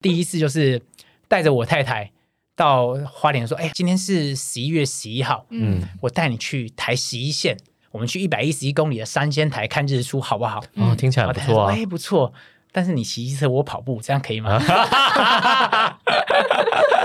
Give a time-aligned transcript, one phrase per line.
[0.00, 0.80] 第一次就是
[1.28, 2.10] 带着我太太
[2.56, 7.56] 到花莲说，哎，今天是十一月十一号，嗯，我带你去台十一线，
[7.90, 10.62] 我们去一百一十一公里的三仙台看日出，好不好？
[10.76, 11.74] 哦，听起来不错啊。
[11.74, 12.32] 哎，不错。
[12.72, 14.56] 但是你骑机车，我跑步，这样可以吗？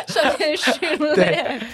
[0.08, 0.74] 顺便训
[1.16, 1.68] 对练。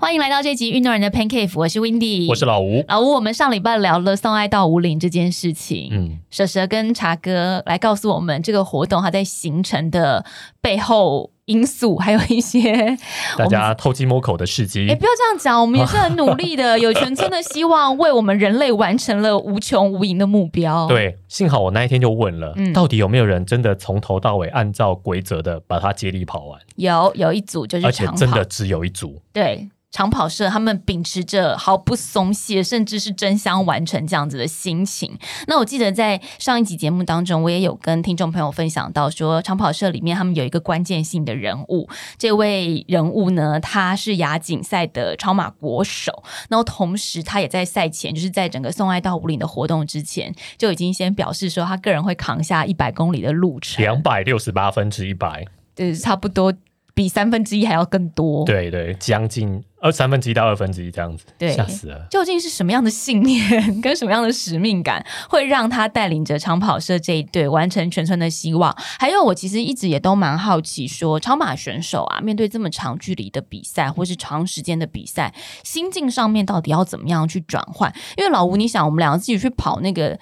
[0.00, 2.84] 欢迎来到这集运动人的 Pancake，我是 Windy，我是老吴。
[2.86, 3.10] 老吴。
[3.14, 10.24] 我们上礼拜聊了送爱到五岭这件事情，嗯，蛇蛇跟茶哥来告诉我们这个活动它在形成的
[10.60, 12.96] 背后因素，还有一些
[13.36, 20.86] 大家偷鸡摸狗的事迹 哎、，不要这样讲，我们也是很努力的，有全村的希望，为我们人类完成了无穷无垠的目标。
[20.88, 29.20] 对，幸好我那一天就问了，嗯到底有没有人真的从头到尾按照规则的把它接力跑完，有有一组就是而且真的，只有一组。
[29.32, 29.68] 对。
[29.90, 35.18] 长跑社他们秉持着毫不松懈，甚至是争相完成这样子的心情。
[35.46, 56.52] 那我记得在上一集节目当中，我也有跟听众朋友分享到说，长跑社里面他们有一个关键性的人物，这位人物呢，他是亚锦赛的超马国手，然后同时他也在赛前，就是在整个送爱到五岭的活动之前，就已经先表示说，他个人会扛下一百公里的路程，两百六十八分之一百，对，差不多
[56.98, 58.44] 比三分之一还要更多。
[58.44, 62.08] 对对，将近二三分之一到二分之一这样子，对吓死了。
[62.10, 68.76] 究竟是什么样的信念跟什么样的使命感，会让他带领着长跑社这一队完成全村的希望？
[68.98, 75.32] 还有，我其实一直也都蛮好奇说超马选手啊，面对这么长距离的比赛或是长时间的比赛，
[75.62, 77.94] 心境上面到底要怎么样去转换？
[78.16, 80.18] 因为老吴，你想，我们两个自己去跑那个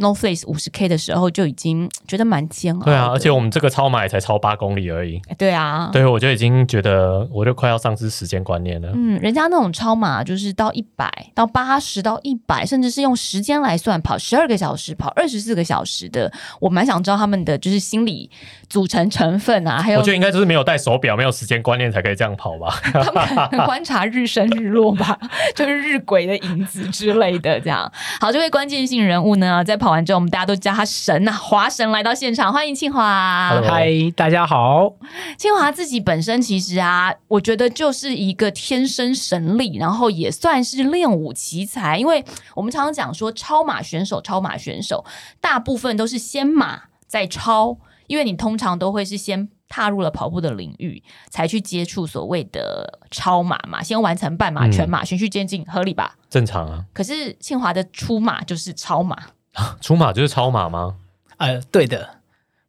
[0.00, 2.84] No Face 五十 K 的时候，就已经觉得蛮煎熬。
[2.84, 8.90] 对啊，而且我们这个超马也才超八公里而已，对啊，对我就已经觉得我就快要丧失时间观念了。
[8.94, 18.30] 嗯，人家那种超马就是到一百、到八十、到一百，甚至是用时间来算，跑十二个小时、跑二十四个小时的，我蛮想知道他们的就是心理
[18.68, 22.80] 组成成分啊，还有我觉得应该就是没有戴手表、没有时间观念才可以这样跑吧。
[22.92, 25.18] 他们可能观察日升日落吧，
[25.54, 27.60] 就是日晷的影子之类的。
[27.60, 27.90] 这样，
[28.20, 33.60] 好，这位关键性人物呢，在跑完之后，我们大家都叫他神啊，华神来到现场，欢迎庆华。
[33.62, 34.94] 嗨，大家好。
[35.36, 41.98] 清华自己本身其实啊，我觉得就是一个天生神力，然后也算是练武奇才。
[41.98, 42.24] 因为
[42.54, 45.04] 我们常常讲说，超马选手，超马选手
[45.40, 47.76] 大部分都是先马再超，
[48.06, 56.14] 因为你通常都会是先踏入了跑步的领域，才去接触所谓的超马嘛，先完成半马、嗯全马，循序渐进，合理吧？
[56.28, 59.16] 正常啊，可是庆华的出马就是超马，
[59.80, 60.96] 出马就是超马吗？
[61.38, 62.20] 呃，对的，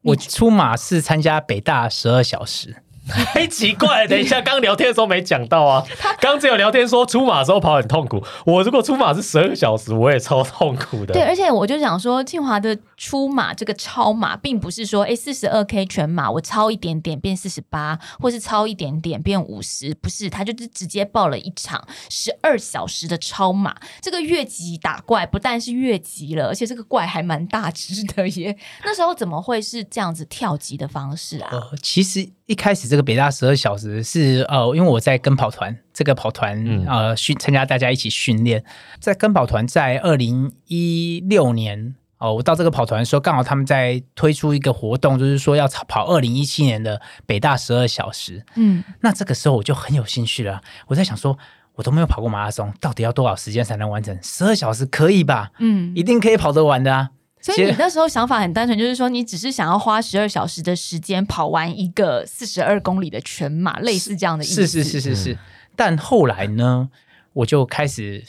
[0.02, 5.84] 我出马是参加北大十二小时，太 奇怪了，等一下，刚聊天的时候没讲到啊。
[6.20, 11.14] 刚只有聊天说出马的时候跑很痛苦，我如果出马是十二个小时，我也超痛苦的。
[11.14, 23.76] 对，而且我就想说，庆华的出马这个超马，并不是说，哎，四十二 K 全马我超一点点变四十八，或是超一点点变五十，不是，他就是直接报了一场十二小时的超马。
[24.00, 28.56] 这个越级打怪不但是越级了，而且这个怪还蛮大只的耶。
[28.86, 31.50] 那时候怎么会是这样子跳级的方式啊？
[31.52, 38.62] 呃，其实一开始这个北大十二小时是呃，因为我在跟跑团，这个跑团、嗯呃训参加大家一起训练，
[39.00, 41.96] 在跟跑团在二零一六年。
[42.18, 48.46] 哦，我到这个跑团的时候，刚好他们在推出一个活动，就是说要跑二零一七年的北大十二小时。
[48.56, 51.36] 嗯，那这个时候我就很有兴趣了，我在想说，
[51.76, 54.16] 我都没有跑过马拉松，到底要多少时间才能完成？
[54.22, 55.50] 十二小时可以吧？
[55.60, 57.10] 嗯一定可以跑得完的啊！
[57.42, 64.68] 所以你那时候想法很单纯，就是说你只是想要花十二小时的时间跑完一个四十二公里的全马，类似这样的意思。
[64.68, 65.38] 是是是是是。
[65.76, 66.90] 但后来呢，
[67.34, 68.24] 我就开始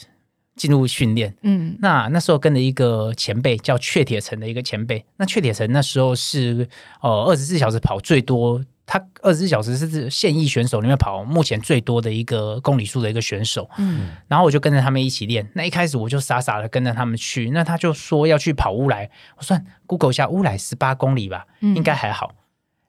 [0.55, 1.35] 进入训练。
[1.41, 6.67] 嗯那那时候跟着一个前辈叫雀铁城的一个前辈，那雀铁城那时候是
[7.01, 13.69] 呃二十四小时跑最多，他二十四小时是现役选手里面跑目前最多的一个公里数的一个选手。
[13.77, 15.49] 嗯然后我就跟着他们一起练。
[15.53, 22.35] 那一开始我就傻傻的跟着他们去，那他就说要去跑乌来，我算 Google 一下乌来十八公里吧，嗯应该还好。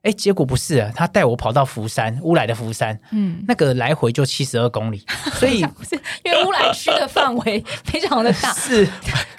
[0.05, 5.03] 哎，结果不是啊，他带我跑到福山乌来的福山，嗯，那个来回就七十二公里，
[5.33, 8.87] 所以 不是因为乌来区的范围非常的大，是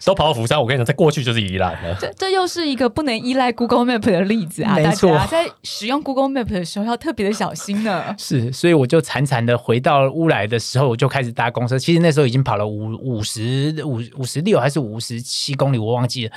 [0.04, 1.96] 都跑到福山，我跟你讲，在过去就是宜兰了。
[2.00, 4.76] 这这又是一个不能依赖 Google Map 的例子啊！
[4.76, 8.12] 大没错家在使用 Google Map 的时候要特别的小心呢。
[8.18, 11.78] 是，所以我就惨惨的回到乌来的时候，我就开始搭公车。
[11.78, 16.32] 其实那时候已经跑了五五十五五十六还是五十七公里，我忘记了。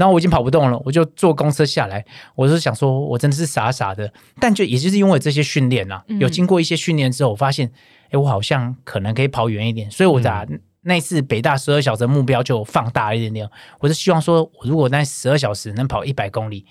[0.00, 2.02] 然后我已经跑不动了，我就坐公车下来，
[2.34, 4.10] 我是想说，我真的是傻傻的，
[4.40, 7.70] 但就也就是因为这些训练啊，嗯有经过一些训练之后，我发现，
[8.08, 10.46] 哎，我好像可能可以跑远一点，所以我把
[10.84, 13.46] 那次北大十二小时的目标就放大一点点，
[13.80, 16.64] 我是希望说，我如果那十二小时能跑一百公里，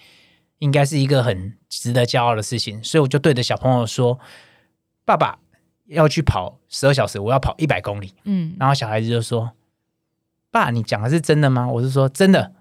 [0.58, 4.18] 应该是一个很值得骄傲的事情，所以我就对着小朋友说，
[5.06, 5.38] 爸爸
[5.86, 8.16] 要去跑十二小时，我要跑一百公里。
[8.24, 9.52] 嗯然后小孩子就说
[10.50, 12.54] ：“爸，你讲的是真的吗？”我是说真的。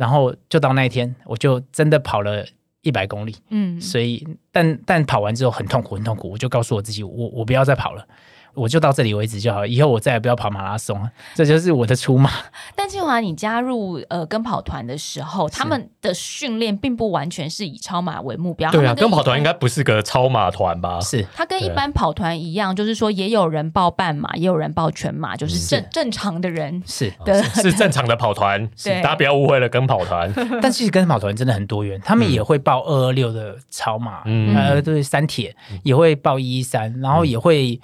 [0.00, 2.42] 然后就到那一天，我就真的跑了
[2.80, 3.36] 一百公里。
[3.50, 6.30] 嗯，所以，但但跑完之后很痛苦，很痛苦。
[6.30, 8.08] 我就告诉我自己，我我不要再跑了，
[8.54, 11.10] 我就到这里为止就好，以后我再也不要跑马拉松了。
[11.34, 12.30] 这就是我的出马。
[12.74, 18.70] 但庆华，你加入呃跟跑团的时候，他们的训练并不完全是以超马为目标。
[18.70, 21.00] 对啊，跟跑团应该不是个超马团吧？
[21.00, 27.42] 是他跟一般跑团一样，就是说也有人报半马，也有人报全马，就是嗯正正常的人是，的。
[27.42, 30.32] 是正常的跑团， 对大家不要误会了，跟跑团。
[30.60, 37.80] 但其实跟跑团真的很多元，他们也会报二二六的超马，嗯呃，对，三铁也会报一一三，然后也会。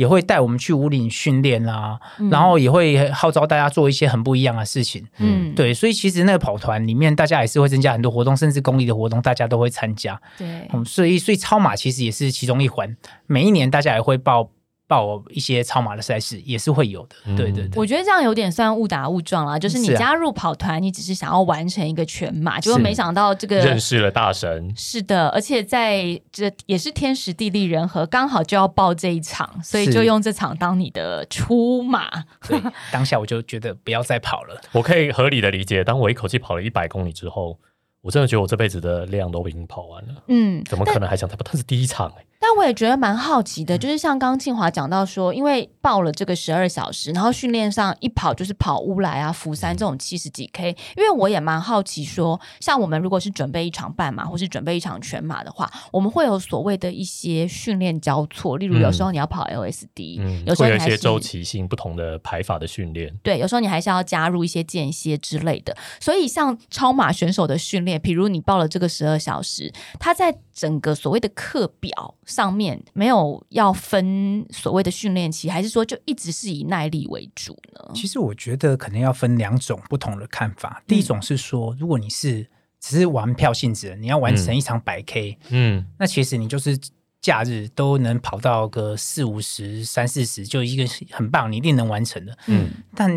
[0.00, 2.00] 也会带我们去五岭训练啦，
[2.30, 5.06] 然后也会号召大家做一些很不一样的事情。
[5.18, 10.18] 嗯，对，所以其实那个跑团里面，大家也是会增加很多活动，甚至公益的活动，大家都会参加。
[10.38, 14.48] 对，嗯，所以所以超马其实也是其中一环，每一年大家也会报
[14.90, 17.14] 报一些超马的赛事，也是会有的。
[17.26, 32.10] 嗯对对对，我觉得这样有点算误打误撞啦，就是你加入跑团，你只是想要完成一个全马，结果是没想到这个认识了大神，是的，而且在这也是天时地利人和，刚好就要报这一场，所以就用这场当你的出马。
[32.48, 32.60] 对，
[32.90, 34.60] 当下我就觉得不要再跑了。
[34.72, 35.84] 我可以合理的理解。
[35.84, 37.56] 当我一口气跑了一百公里之后，
[38.02, 41.42] 我真的觉得我这辈子的量都已经跑完了，嗯，怎么可能还想再跑？
[41.44, 63.14] 但是第一场哎、但我也觉得蛮好奇嗯的，就是像刚刚庆华讲到说，因为报了这个十二小时，然后训练上一跑就是跑乌来啊、福山这种七十几 K，因为我也蛮好奇说，像我们如果是准备一场半马或是准备一场全马的话，我们会有所谓的一些训练交错，例如有时候你要跑 LSD，、嗯，有时候会有一些周期性不同的排法的训练。
[63.22, 65.76] 对，有时候你还是要加入一些间歇之类的。
[66.00, 77.92] 所以像超马选手的训练，比如你报了这个十二小时，他在整个所谓的课表上面没有要分所谓的训练期，还是说就一直是以耐力为主呢？
[77.94, 80.82] 其实我觉得可能要分两种不同的看法。
[80.86, 82.46] 第一种是说，如果你是
[82.78, 86.78] 只是玩票性质的，你要完成一场百 K，、嗯，那其实你就是
[87.22, 92.36] 假日都能跑到个四五十、三四十，就一个很棒，你一定能完成的。
[92.48, 93.10] 嗯但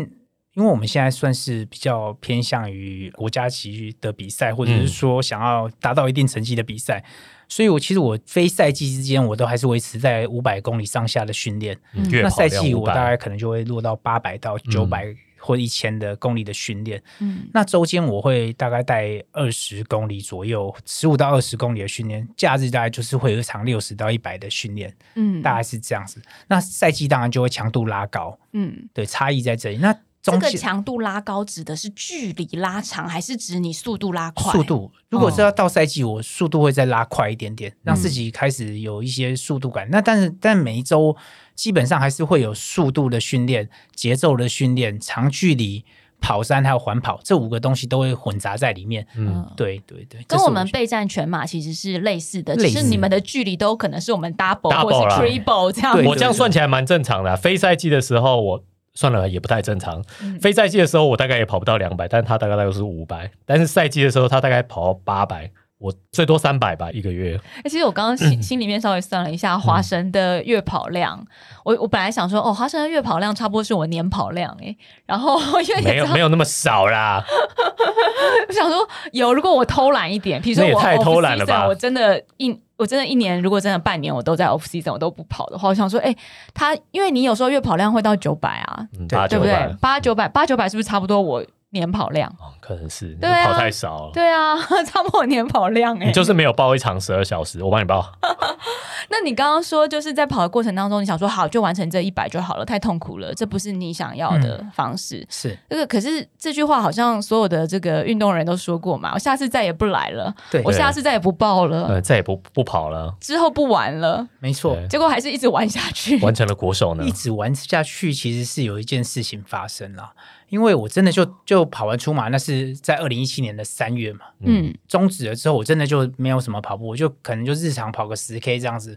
[0.54, 7.04] 因为我们现在算是比较偏向于国家级的比赛，或者是说想要达到一定成绩的比赛，
[7.48, 11.76] 所以我其实我非赛季之间，我都还是维持在五百公里上下的训练。
[11.92, 15.06] 嗯那赛季我大概可能就会落到八百到九百
[15.38, 17.02] 或一千的公里的训练。
[17.20, 22.26] 嗯那周间我会大概带二十公里左右，十五到二十公里的训练。
[22.36, 26.22] 假日大概就是会有一场六十到一百的训练，嗯大概是这样子。
[26.48, 29.76] 那赛季当然就会强度拉高，嗯，对，差异在这里。
[29.76, 29.94] 那
[30.32, 34.52] 这个强度拉高指的是距离拉长，还是指你速度拉快？
[34.52, 39.86] 速度，如果是要到赛季，我速度会再拉快一点点，让自己开始有一些速度感。
[39.90, 41.14] 那但是但每一周
[41.54, 45.84] 基本上还是会有速度的训练、节奏的训练、长距离
[46.22, 49.06] 跑山还有环跑这五个东西都会混杂在里面。
[49.16, 56.02] 嗯，对对对，跟我们备战全马其实是类似的，只是你们的距离都可能是我们 double, 或啦是 triple 这样。
[56.06, 58.64] 我这样算起来蛮正常的啊、非赛季的时候我。
[58.94, 60.02] 算了，也不太正常。
[60.22, 63.30] 嗯非赛季的时候，我大概也跑不到两百，但他大概大概是五百。
[63.44, 67.36] 但是赛季的时候，他大概跑到八百，我最多三百吧，一个月。
[67.64, 71.24] 欸其实我刚刚心 心里面稍微算了一下华神的月跑量，
[71.64, 77.24] 我我本来想说，哦，华神的月跑量差不多是我年跑量诶、然后 因为没有没有那么少啦。
[78.48, 86.14] 我想说有，如果我偷懒一点，比如说我那也太偷懒了吧我真的一我真的一年，如果真的半年我都在 off season，我都不跑的话，我想说，哎、
[86.52, 92.30] 他因为你有时候月跑量会到九百啊，嗯，对对不对？，八九百八九百是不是差不多我年跑量？
[92.40, 94.10] 哦可能是你对啊跑太少了。
[94.14, 94.56] 对啊，
[94.88, 98.10] 差不多我年跑量哎、你就是没有报一场十二小时，我帮你报。
[99.10, 105.26] 那你刚刚说就是在跑的过程当中，你想说好就完成这一百就好了，太痛苦了，这不是你想要的方式。
[105.28, 114.74] 是这个可是这句话好像所有的这个运动人都说过嘛，我下次再也不来了，对我下次再也不报了，呃，再也不不跑了，之后不玩了，没错。
[114.88, 116.18] 结果还是一直玩下去。
[116.20, 117.12] 完成了国手呢一。
[117.12, 120.12] 直玩下去，其实是有一件事情发生了，
[120.54, 128.96] 因为我真的就就跑完出马，那是在二零一七年的三月嘛，嗯终止了之后，我真的就没有什么跑步，我就可能就日常跑个十 K 这样子，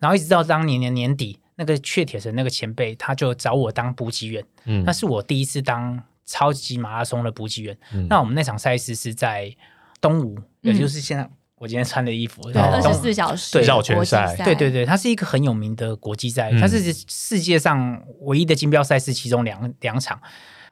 [0.00, 7.74] 然后一直到当年的年底，那个雀铁城那个前辈他就找我当补给员，嗯那是我第一次当超级马拉松的补给员。
[7.94, 9.50] 嗯那我们那场赛事是在
[10.02, 20.20] 东吴，也就是现在我今天穿的衣服，二十四小时对绕圈赛对对对，它是一个很有名的国际赛，嗯它是世界上唯一的金标赛事，其中两两场，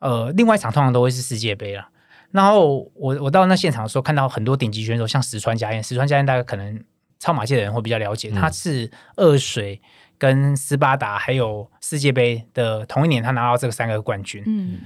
[0.00, 1.88] 呃，另外一场通常都会是世界杯了。
[2.32, 6.84] 然后我我到那现场的时候，看到很多顶级选手，像石川佳彦，石川佳彦大家可能
[7.18, 9.80] 超马界的人会比较了解，嗯他是二水
[10.18, 14.42] 跟斯巴达还有世界杯的同一年，他拿到这个三个冠军。
[14.46, 14.80] 嗯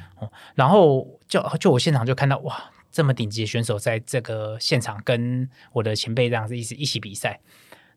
[0.54, 7.40] 然后就就我现场就看到哇，这么顶级的选手在这个现场跟我的前辈这样子一起一起比赛，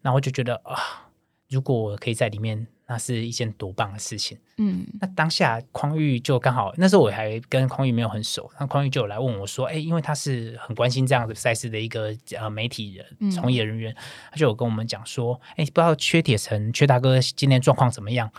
[0.02, 1.10] 然后就觉得啊，
[1.50, 4.38] 如果我可以在里面，那是一件多棒的事情。
[4.58, 13.96] 嗯那当下匡玉就刚好那时候我还跟匡玉没有很熟，那匡玉就有来问我说，哎，因为他是很关心这样的赛事的一个呃媒体人嗯从业人员，
[14.30, 18.30] 他就有跟我们讲说，哎，不知道缺铁城缺大哥今天状况怎么样？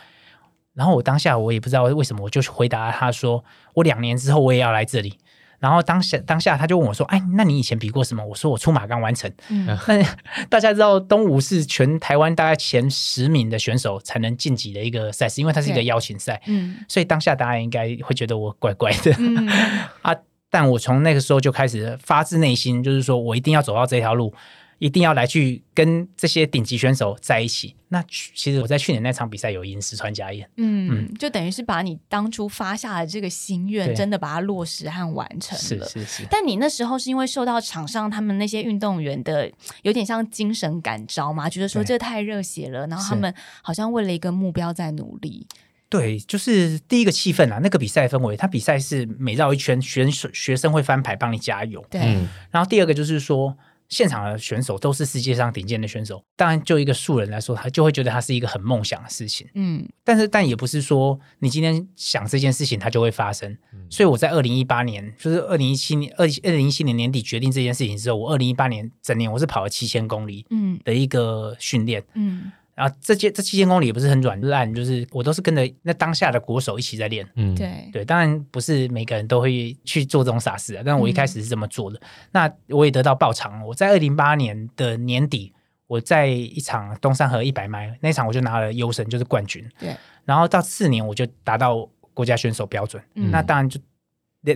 [0.74, 3.44] 然后我当下我也不知道为什么，我就回答他说，
[3.74, 5.18] 我两年之后我也要来这里。
[5.58, 9.30] 然后当下当下他就问我说：“哎，那你以前比过什么？”我说：“我出马刚完成。
[9.50, 10.04] 嗯”那
[10.48, 19.48] 大家知道东吴是全台湾大概前十名的选手才能晋级的一个赛事，因为它是一个邀请赛，嗯所以当下大家应该会觉得我怪怪的、嗯
[20.02, 20.14] 啊。
[20.50, 24.32] 但我从那个时候就开始发自内心，就是说我一定要走到这条路，
[24.78, 27.74] 一定要来去跟这些顶级选手在一起。
[27.88, 35.86] 那其实我在去年那场比赛有赢石川佳彦，嗯，就等于是把你当初发下的这个心愿，真的把它落实和完成了。
[35.86, 39.48] 是是是，但你那时候是因为受到场上他们那些运动员的
[39.82, 45.46] 有点像精神感召嘛，觉得说这太热血了，然后他们好像为了一个目标在努力。
[45.88, 51.84] 对，就是第一个气氛啊，那个比赛氛围，他比赛是每绕一圈，选手学生会翻牌帮你加油。
[51.88, 52.26] 对，嗯。
[52.50, 53.56] 然后第二个就是说，
[53.88, 59.46] 现场的选手都是世界上顶尖的选手，当然就一个素人来说，他就会觉得他是一个很梦想的事情。
[59.54, 63.56] 嗯但是，但也不是说你今天想这件事情，它就会发生。
[63.88, 72.02] 所以我在二零一八年，就是二零一七年、二二零一七年年底决定这件事情之后，我二零一八年整年我是跑了七千公里嗯的一个训练。
[72.14, 77.26] 嗯然后这些这七千公里也不是很软烂，就是我都是跟着那当下的国手一起在练。
[77.36, 82.00] 嗯，对，对，当然不是每个人都会去做这种傻事啊，但我一开始是这么做的。
[82.32, 83.64] 那我也得到报偿。
[83.66, 85.52] 我在二零八年的年底，
[85.86, 89.64] 我在一场东山河一百迈那场，我就拿了优胜，就是冠军。
[89.78, 93.80] 对，然后到次年我就达到国家选手标准，嗯那当然就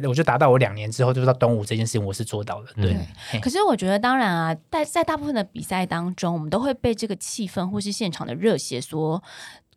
[0.07, 2.67] 我就达到我两年之后就到东吴这件事情，我是做到了。
[2.77, 2.93] 对，
[3.33, 9.23] 嗯可是我觉得，当然啊，在在大部分的比赛当中，我们都会被这个气氛或是现场的热血所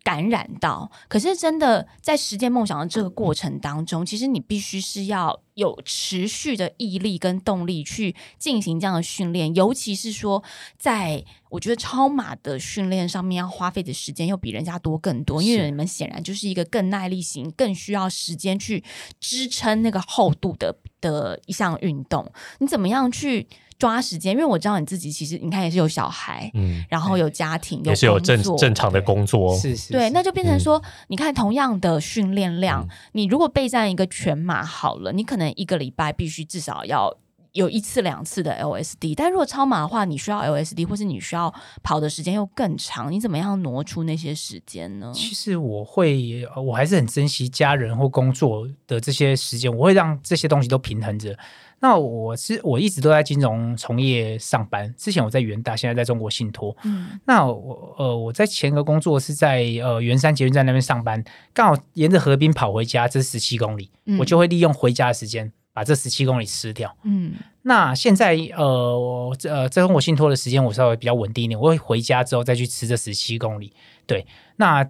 [0.02, 0.90] 感染到。
[1.08, 10.42] 可是真的在实践梦想的这个过程当中，其实你必须是要有持续的毅力跟动力去进行这样的训练，尤其是说，
[10.78, 18.82] 在我觉得超马的训练上面要花费的时间又比人家多更多，因为你们显然就是一个更耐力型、更需要时间去
[19.20, 22.30] 支撑那个厚度的的一项运动。
[22.58, 23.46] 你怎么样去
[23.82, 24.32] 抓时间？
[24.32, 37.12] 因为我知道你自己其实你看也是有小孩，嗯，然后有家庭，也是有正正常的工作，对，是是对那就变成嗯说，你看同样的训练量，嗯你如果备战一个全马好了，你可能一个礼拜必须至少要。
[37.52, 45.12] 有一次两次的 LSD，但如果超马的话，你需要 LSD，或是你需要跑的时间又更长，你怎么样挪出那些时间呢？
[45.14, 51.36] 其实我会，呃我还是很珍惜家人或工作的这些时间，我会让这些东西都平衡着。
[51.80, 56.74] 那我是我一直都在金融从业上班，之前我在元大，现在在中国信托。
[56.84, 66.94] 嗯那我呃我在前个工作是在呃圆山捷运站那边上班，刚好沿着河滨跑回家，这十七公里，嗯我就会利用回家的时间把这十七公里吃掉。
[67.04, 73.72] 嗯那现在呃，我这呃，在中国信托的时间我稍微比较稳定一点，我会回家之后再去吃这十七公里。
[74.04, 74.26] 对，
[74.56, 74.84] 那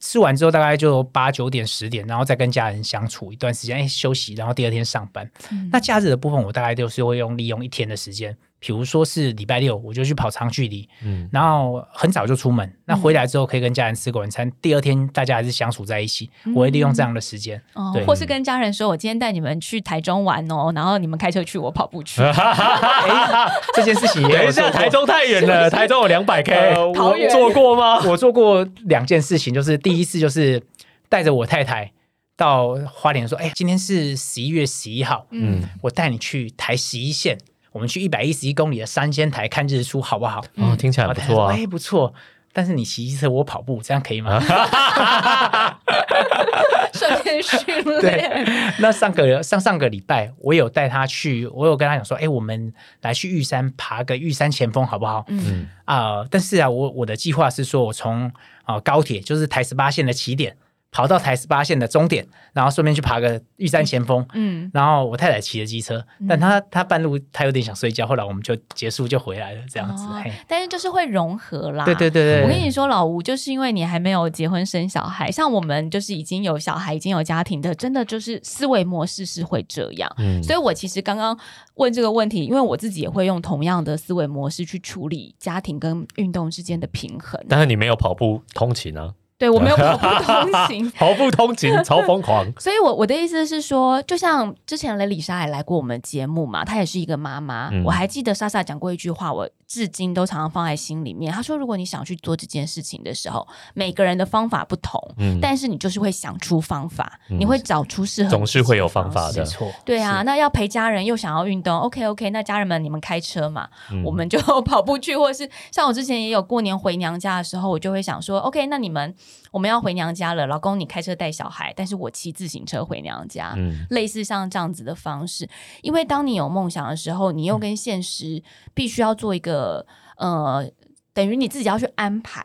[0.00, 5.30] 吃完之后大概就八九点十点，然后再跟家人相处一段时间，哎，休息，然后第二天上班。
[5.50, 11.28] 嗯那假日的部分，我大概就是会用利用一天的时间，比如说是礼拜六，我就去跑长距离，嗯。
[11.30, 17.60] 然后很早就出门，那回来之后可以跟家人吃个晚餐，第二天大家还是相处在一起，我会利用这样的时间。
[17.92, 22.22] 对，哦或是跟家人说，我今天带你们去台中玩哦，然后你们开车去，我跑步去。
[22.24, 27.28] 哎，这件事情也等一下，有做台中太远了， 台中有两百 K，呃桃园。
[27.28, 28.00] 我做过吗？
[28.08, 30.62] 我做过两件事情，就是第一次就是
[31.10, 31.92] 带着我太太
[32.36, 37.36] 到花莲说，哎，今天是十一月十一号，嗯嗯，我带你去台十一线，
[37.74, 40.40] 我们去一百一十一公里的三仙台看日出，好不好？
[40.54, 41.52] 哦，听起来不错啊。
[41.52, 42.14] 哎，不错。
[42.52, 44.38] 但是你骑机车，我跑步，这样可以吗？
[46.94, 47.58] 顺便训
[48.00, 48.46] 对练。，
[48.78, 55.24] 那上个上上个礼拜，我有带他去，我有跟他讲说，哎，我们来去玉山爬个玉山前锋，好不好？
[55.26, 58.30] 嗯嗯啊、但是啊，我我的计划是说，我从
[58.62, 60.56] 啊、高铁，就是台十八线的起点
[60.94, 64.24] 跑到台十八线的终点，然后顺便去爬个玉山前锋。
[64.32, 70.06] 嗯，然后我太太骑着机车，但她她半路她有点想睡觉，后来我们就结束就回来了，这样子。
[70.46, 71.84] 但是就是会融合啦。
[71.84, 80.08] 对对对对，我跟你说，老吴，就是因为你还没有结婚生小孩，像我们就是已经有小孩、已经有家庭的，真的就是思维模式是会这样。
[80.18, 81.36] 嗯，所以我其实刚刚
[81.74, 87.44] 问这个问题，因为我自己也会用同样的思维模式去处理家庭跟运动之间的平衡。
[87.48, 89.12] 但是你没有跑步通勤啊，
[89.44, 92.46] 对我没有跑步通勤， 跑步通勤 超疯狂。
[92.58, 97.68] 所以我我的意思是说，就像之前雷丽莎也来过我们节目嘛，她也是一个妈妈。
[97.72, 101.32] 嗯我还记得莎莎讲过一句话，我至今都常常放在心里面。
[101.32, 109.44] 他说，如果你想去做这件事情的时候，每个人的方法不同，嗯，但是你就是会想出方法，嗯你会找出适合总是会有方法的没。
[109.44, 119.12] 错，对啊，那要陪家人又想要运动，OK OK，那家人们你们开车嘛，嗯我们就 跑步去，或者是像我之前也有过年回娘家的时候，我就会想说，OK，那你们
[119.54, 123.54] 我们要回娘家了，老公你开车带小孩，但是我骑自行车回娘家。
[123.56, 125.48] 嗯类似像这样子的方式，
[125.80, 128.42] 因为当你有梦想的时候，你又跟现实
[128.74, 130.68] 必须要做一个呃，
[131.12, 132.42] 等于你自己要去安排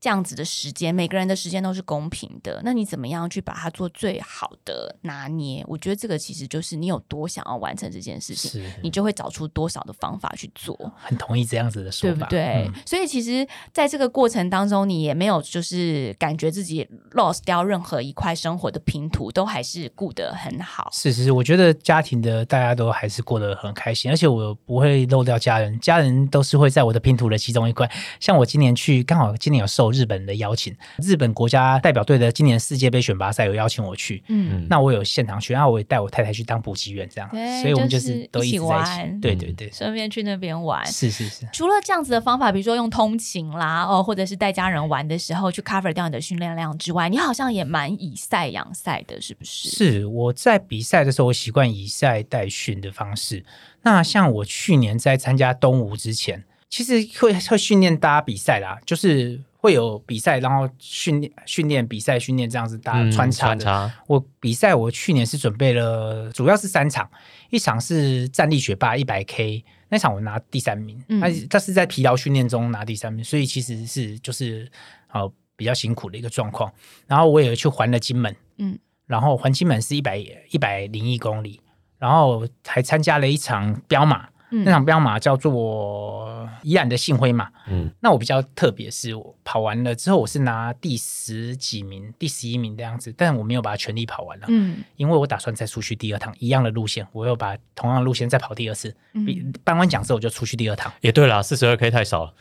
[0.00, 5.62] 这样子的时间，每个人的时间都是公平的，那你怎么样去把它做最好的拿捏？
[5.68, 10.74] 我觉得这个其实就是你有多想要完成这件事情，是你就会找出多少的方法去做。
[10.96, 12.66] 很同意这样子的说法，对不对？
[12.66, 20.88] 嗯所以其实在这个过程当中，你也没有就是感觉自己 lost 掉任何一块生活的拼图，都还是顾得很好。
[20.92, 27.90] 是是是，我觉得家庭的大家都还是过得很开心，而且我不会漏掉家人，家人都是会在我的拼图的其中一块。
[28.18, 38.60] 像我今年去，刚好今年有受日本的邀请，日本国家代表队的今年世界杯选拔赛有邀请我去，嗯，那我有现场去，然后我也带我太太去当补给员，这样，对所以我们就就是一起。
[38.70, 40.86] 玩对对对，顺便去那边玩。
[40.86, 41.48] 是是是。
[41.52, 49.70] 除了这样子的方法，比如说用通勤啦，哦，或者是带家人玩的时候去 cover 掉你的训练量之外，你好像也蛮以赛养赛的，是不是？
[49.70, 53.44] 是我在比赛的时候，我习惯以赛代训的方式。
[53.82, 63.62] 那像我去年在参加东吴之前，其实会会训练大家比赛啦，就是会有比赛，然后训练训练比赛训练这样子大家穿插的。
[63.62, 67.08] 穿插，我比赛我去年是准备了，主要是三场，
[67.50, 71.20] 一场是站立学霸一百 K，那场我拿第三名，嗯。
[71.20, 74.66] 那、他是在疲劳训练中拿第三名，所以其实是就是
[75.12, 76.72] 呃比较辛苦的一个状况。
[77.06, 81.60] 然后我也去环了金门，嗯，然后环金门是一百一百零一公里，
[81.98, 87.48] 然后还参加了一场标马，嗯那场标马叫做宜兰的信辉马。
[87.68, 94.46] 嗯那我比较特别是我跑完了之后，我是拿第十几名、第十一名的样子，但我没有把它全力跑完了。
[94.48, 98.94] 嗯因为我打算再出去第二趟一样的路线，我又把同样的路线再跑第二次。
[99.26, 102.32] 比嗯，颁完奖之后我就出去第二趟，也对啦，四十二 K 太少了。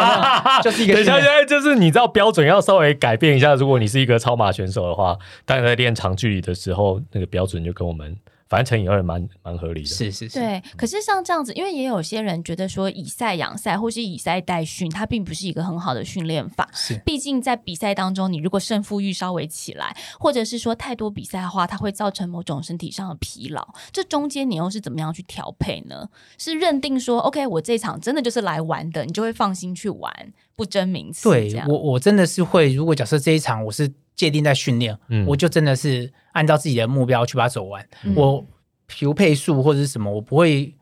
[0.62, 3.54] 就是一个 等一下，现在就是你知道标准要稍微改变一下。
[3.54, 8.14] 如果你是一个超马选手的话，当然在练长距离的时候，那个标准就跟我们
[8.50, 9.86] 反正乘以二蛮蛮合理的。
[9.86, 10.60] 是是是，对。
[10.76, 16.68] 可是像这样子，因为也有些人觉得说以赛养赛或是以赛代训，它并不是一个很好的训练法。
[16.74, 23.66] 是毕竟在比赛当中，你如果胜负欲稍微起来，或者是说太多比赛的话，它会造成某种身体上的疲劳。
[23.92, 26.08] 这中间你又是怎么样去调配呢？
[26.36, 31.28] 是认定说，OK，我这场真的就是来玩的，你就会放心去玩，不争名次。
[31.28, 37.86] 对我我真的是会，如果假设这一场我是界定在训练，嗯我就真的是按照自己的目标去把它走完。
[38.04, 38.46] 嗯我
[38.86, 40.74] 比如配速或者是什么，我不会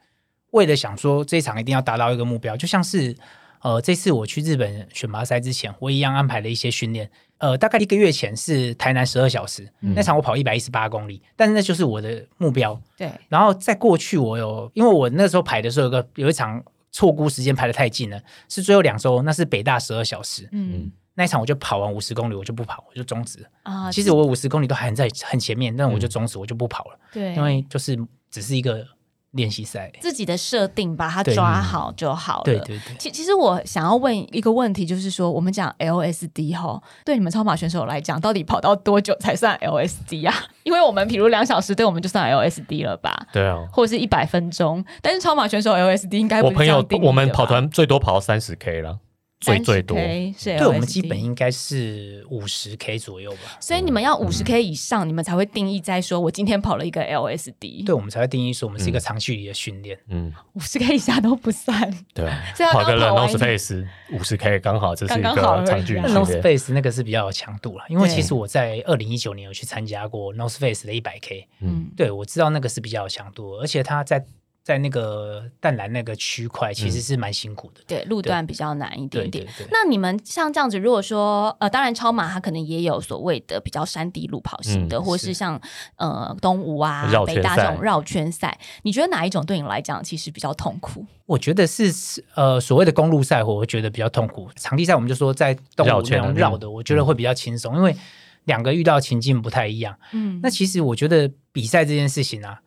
[0.50, 3.14] 为了想说这一场一定要达到一个目标，就像是
[3.62, 7.10] 呃这次我去日本选拔赛之前，我一样安排了一些训练。
[7.38, 12.76] 呃，大概一个月前是台南十二小时、嗯那场，我跑一百一十八公里，但是那就是我的目标。
[12.96, 23.44] 对，然后在过去，我有因为我那时候排的时候有个有一场错估时间排的太近了，是最后两周，那是北大十二小时，嗯那一场我就跑完五十公里，我就不跑，我就终止。
[23.64, 27.98] 啊，其实我五十公里都还在很前面，但我就终止，我就不跑了，对，因为就是
[28.30, 28.86] 只是一个
[29.32, 29.90] 练习赛。
[30.00, 32.44] 自己的设定把它抓好就好了。
[32.44, 40.32] 对对对，其其实我想要问一个问题，就是说，我们讲 LSD 哈，对你们超马选手来讲，到底跑到多久才算 LSD 啊？
[40.62, 43.58] 因为我们比如两小时，对我们就算 LSD 了吧，对啊。
[43.72, 44.84] 或者是一百分钟。
[45.02, 49.00] 但是超马选手 LSD 应该我朋友我们跑团最多跑到三十 K 了，
[49.40, 49.96] 最最多。
[49.96, 53.56] 30K 是对我们基本应该是五十 K 左右吧。
[53.60, 59.98] 所以你们要五十 K 以上，你们才会定义在说我今天跑了一个 LSD，对，我们才会定义说我们是一个长距离的训练。
[60.08, 61.78] 嗯，五十 K 以下都不算。
[62.12, 62.28] 对
[62.72, 66.42] 跑个刚跑 n 完 o space 五十 K 刚好，这是一个长距离啊那训 Nose 练。
[66.42, 74.24] Face 那个是比较有强度了，因为其实我在二零一九年有去参加过 Nose Face 的一百 K，嗯，对我知道那个是比较有强度，而且它在
[74.68, 77.80] 在那个淡蓝那个区块，其实是蛮辛苦的。
[77.86, 79.42] 对，路段比较难一点点。
[79.42, 79.68] 对对对。
[79.70, 85.58] 那你们像这样子，如果说呃，当然超马它可能也有所谓的比较山地路跑型的，嗯或是像
[85.96, 91.06] 呃东吴啊北大这赛种绕圈赛，你觉得哪一种对你来讲其实比较痛苦？
[91.24, 91.90] 我觉得是
[92.34, 94.50] 呃所谓的公路赛，我会觉得比较痛苦。
[94.54, 97.96] 场地赛我们就说在东吴那绕的种绕的，我觉得会比较轻松，因为
[98.44, 99.96] 两个遇到的情境不太一样。
[100.12, 102.60] 嗯，那其实我觉得比赛这件事情啊，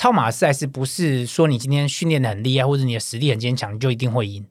[0.00, 4.42] 超马赛是不是说你今天训练的很厉害，或者你的实力很坚强，你就一定会赢？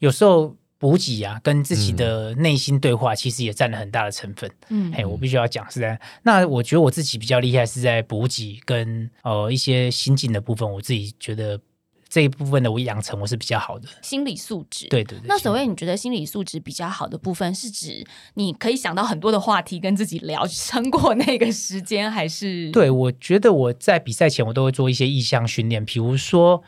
[0.00, 4.50] 有时候补给啊，跟自己的内心对话，其实也占了很大的成分。
[4.68, 11.60] 嗯哎，我必须要讲是在那，我觉得我自己比较厉害是在补给跟呃一些心境的部分，我自己觉得
[12.08, 13.88] 这一部分的我养成我是比较好的。
[14.02, 14.86] 心理素质。
[14.88, 22.70] 对对对，那所谓你觉得心理素质比较好的部分，是指你可以想到很多的话题跟自己聊， 撑过那个时间，还是？
[22.70, 26.62] 对，我觉得我在比赛前我都会做一些意向训练，比如说，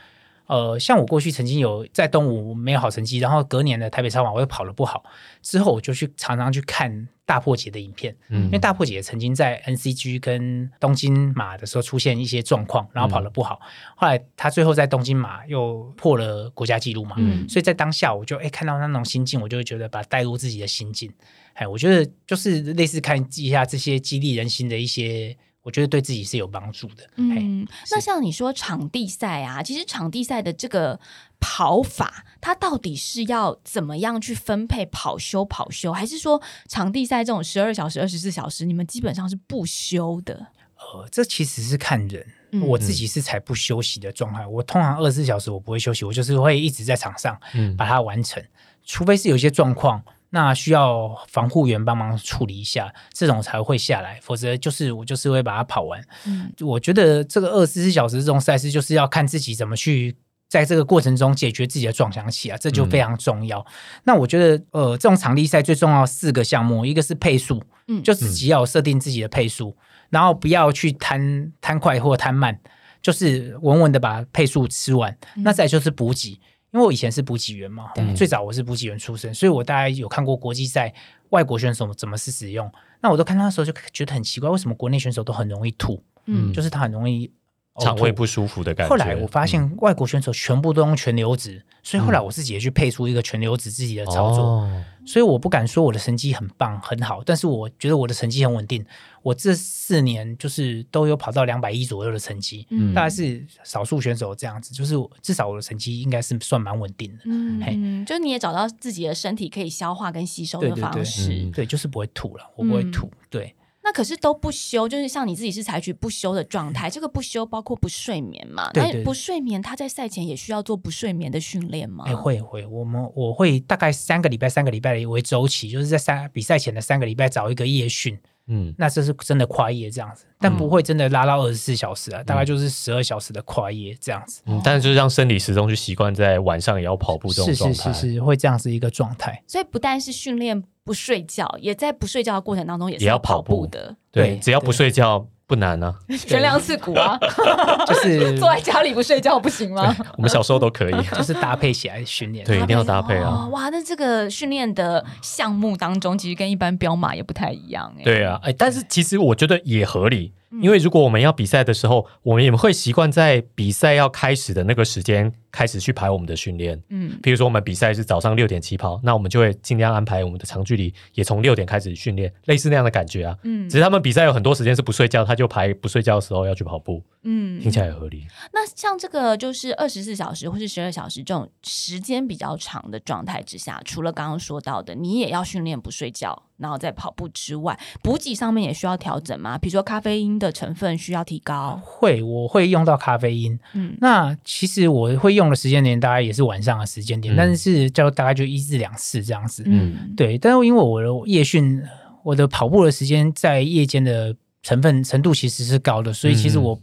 [0.46, 5.04] 呃，像我过去曾经有在东吴没有好成绩，然后隔年的台北超马我又跑得不好，
[5.42, 8.44] 之后我就去常常去看大破解的影片，嗯。
[8.46, 13.60] 因为大破解曾经在 NCG 跟东京马的时候出现一些状况，然后跑得不好，
[13.94, 17.46] 后来他最后在东京马又破了国家纪录嘛，嗯。
[17.46, 21.12] 所以在当下我就哎看到那种心境，我就会觉得把它带入自己的心境，
[21.52, 25.36] 哎，我觉得就是类似看一下这些激励人心的一些，
[25.68, 27.06] 我觉得对自己是有帮助的。
[27.16, 30.98] 嗯，那像你说场地赛啊，其实场地赛的这个
[31.38, 40.46] 跑法，它到底是要怎么样去分配跑休跑休，还是说场地赛这种十二小时、二十四小时，你们基本上是不休的？
[40.78, 42.26] 呃，这其实是看人。
[42.50, 48.42] 嗯我自己是才不休息的状态，我通常二十四小时我不会休息，我就是会一直在场上嗯把它完成，
[48.86, 56.02] 除非是有一些状况，那需要防护员帮忙处理一下，这种才会下来，否则就是我就是会把它跑完。
[56.26, 60.14] 嗯我觉得这个二十四小时这种赛事，就是要看自己怎么去
[60.48, 63.64] 在这个过程中解决自己的撞墙期啊，这就非常重要。
[64.04, 69.76] 那我觉得，呃，这种场地赛最重要四个项目，一个是配速，嗯就自己要有设定自己的配速，
[70.10, 72.58] 然后不要去贪贪快或贪慢，
[73.00, 75.16] 就是稳稳的把配速吃完。
[75.36, 76.38] 那再就是补给。
[76.70, 80.92] 因为我以前是补给员嘛，最早我是补给员出身，所以我大概有看过国际赛
[81.30, 82.70] 外国选手怎么是使用。
[83.00, 86.02] 那我都看他的时候就觉得很奇怪，为什么国内选手都很容易吐？
[86.26, 87.30] 嗯就是他很容易
[87.80, 88.90] 肠胃不舒服的感觉。
[88.90, 94.42] 后来我发现外国选手全部都用全流质，所以后来嗯我自己也去配出一个全流质自己的操作。
[94.44, 98.84] 哦所以我不敢说我的成绩很棒很好，但是我觉得我的成绩很稳定。
[99.22, 107.22] 我这四年就是都有跑到两百一左右的成绩，嗯大概是少数选手这样子，就是至少我的成绩应该是算蛮稳定的。
[107.24, 111.32] 嗯嗯，就是你也找到自己的身体可以消化跟吸收的对对对方式。
[111.32, 113.10] 嗯对，就是不会吐了，我不会嗯吐。
[113.30, 113.54] 对，
[113.88, 118.70] 那可是都不休，就是像你自己是采取不休的状态，这个不休包括不睡眠嘛？
[118.74, 122.04] 那对对不睡眠，他在赛前也需要做不睡眠的训练吗？
[122.06, 134.42] 哎、会会，我们我会大概三个礼拜、三个礼拜为周期，就是在三比赛前的三个礼拜找一个夜训，嗯，那这是真的跨夜这样子，但不会真的拉到二十四小时啊，大概就是十二小时的跨夜这样子。
[134.44, 137.90] 嗯，但是就是让生理时钟去习惯在晚上也要跑步这种是状态。
[137.94, 139.42] 是是是，会这样子一个状态。
[139.46, 143.94] 所以不但是训练不睡觉，也在不睡觉的过程当中也是也要跑跑步的。
[144.10, 147.18] 对，对只要不睡觉不难啊，悬梁刺股啊，
[147.86, 149.94] 就是 坐在家里不睡觉不行吗？
[150.16, 150.94] 我们小时候都可以。
[151.14, 152.42] 就是搭配起来训练。
[152.46, 158.02] 对一定要搭配啊哦哇，那这个训练的项目当中，其实跟一般彪马也不太一样哎。
[158.02, 166.80] 对啊，哎，但是其实我觉得也合理，嗯因为如果我们要比赛的时候，我们也会习惯在比赛要开始的那个时间开始去排我们的训练。
[166.88, 173.36] 嗯比如说我们比赛是早上六点起跑，那我们就会尽量安排我们的长距离也从六点开始训练，类似那样的感觉啊。
[173.42, 178.26] 嗯只是他们比赛有很多时间是不睡觉，他就排不睡觉的时候要去跑步，嗯听起来也合理。
[178.52, 189.58] 那像这个就是二十四小时或是十二小时这种时间比较长的状态之下，除了刚刚说到的，你也要训练不睡觉，然后在跑步之外，补给上面也需要调整吗？
[189.58, 191.80] 比如说咖啡因的成分需要提高。
[191.82, 193.58] 会，我会用到咖啡因。
[193.74, 199.62] 嗯那其实我会用的时间点大概也是晚上的时间点，嗯但是就大概就一至两次这样子。
[199.66, 201.82] 嗯对，但是因为我的夜训，
[202.22, 206.80] 我的跑步的时间在夜间的成分程度其实是高的，所以其实嗯我、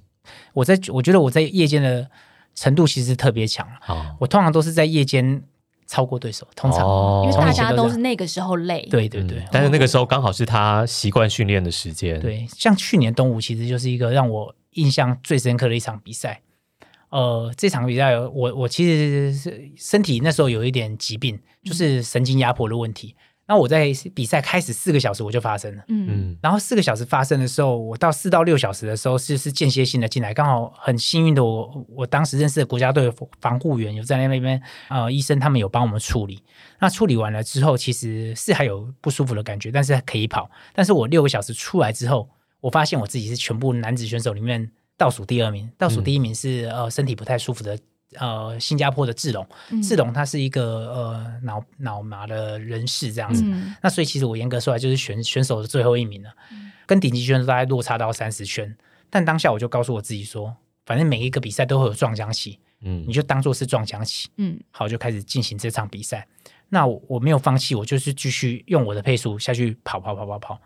[0.54, 2.10] 我在我觉得我在夜间的
[2.54, 3.68] 程度其实特别强。
[3.82, 5.44] 好，我通常都是在夜间
[5.88, 8.88] 超过对手，通常、哦因为大家都是那个时候累。
[8.90, 16.42] 对对对、嗯但是那个时候刚好是他习惯训练的时间。，对，像去年东吴其实就是一个让我印象最深刻的一场比赛。
[17.10, 23.16] 呃，这场比赛我我其实是身体那时候有一点疾病，就是神经压迫的问题。
[23.48, 25.84] 那我在比赛开始四个小时我就发生了。
[25.88, 36.42] 嗯嗯然后四个小时发生的时候，我到四到六小时的时候是是间歇性的进来，刚好很幸运的我我当时认识的国家队防护员有在那边，呃，医生他们有帮我们处理。
[36.80, 40.50] 那处理完了之后，其实是还有不舒服的感觉，但是可以跑。
[40.74, 42.28] 但是我六个小时出来之后，
[42.62, 47.78] 我发现我自己是全部男子选手里面倒数第二名，倒数第一名是、呃身体不太舒服的。
[48.18, 49.82] 呃，新加坡的志龙，嗯。
[49.82, 50.64] 志龙他是一个
[50.94, 53.76] 呃脑脑麻的人士这样子，嗯。
[53.82, 56.72] 那所以其实我严格说来就是选选手的最后一名了，嗯。
[56.86, 58.76] 跟顶级选手大概落差到三十圈。
[59.10, 63.04] 但当下我就告诉我自己说，反正每一个比赛都会有撞墙期，嗯。
[63.08, 64.60] 你就当做是撞墙期，嗯。
[64.72, 66.28] 好，就开始进行这场比赛。
[66.70, 70.62] 那我我没有放弃，我就是继续用我的配速下去跑跑跑跑跑，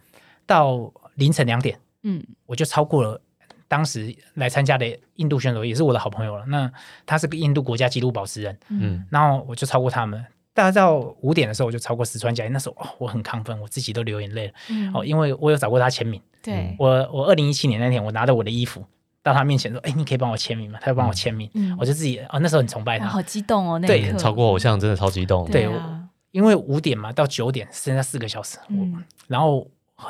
[0.46, 2.24] 到凌晨两点，嗯。
[2.46, 3.22] 我就超过了
[3.70, 6.46] 当时来参加的印度选手，也是我的好朋友了。
[6.48, 6.70] 那
[7.06, 10.26] 他是个印度国家纪录保持人，嗯然后我就超过他们。
[10.52, 12.50] 大概到五点的时候，我就超过石川佳一。
[12.50, 14.54] 那时候哦，我很亢奋，我自己都流眼泪了。
[14.70, 16.22] 嗯哦，因为我有找过他签名。
[16.44, 18.84] 对，我我二零一七年那天，我拿着我的衣服
[19.24, 21.50] 到他面前说：“哎，你可以帮我签名吗？”他就帮我签名。
[21.54, 25.50] 嗯我就自己哦，那时候很崇拜他，哇好激动哦，那对超过偶像真的超激动。
[25.50, 29.66] 对啊因为五点嘛到九点剩下四个小时，我嗯然后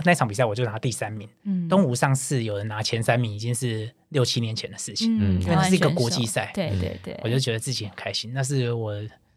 [0.06, 1.28] 那场比赛我就拿第三名。
[1.44, 5.18] 嗯东吴上次有人拿前三名，已经是六七年前的事情。
[5.20, 8.94] 嗯，因为那是一个国际赛对对对，我就觉得自己很开心，那是我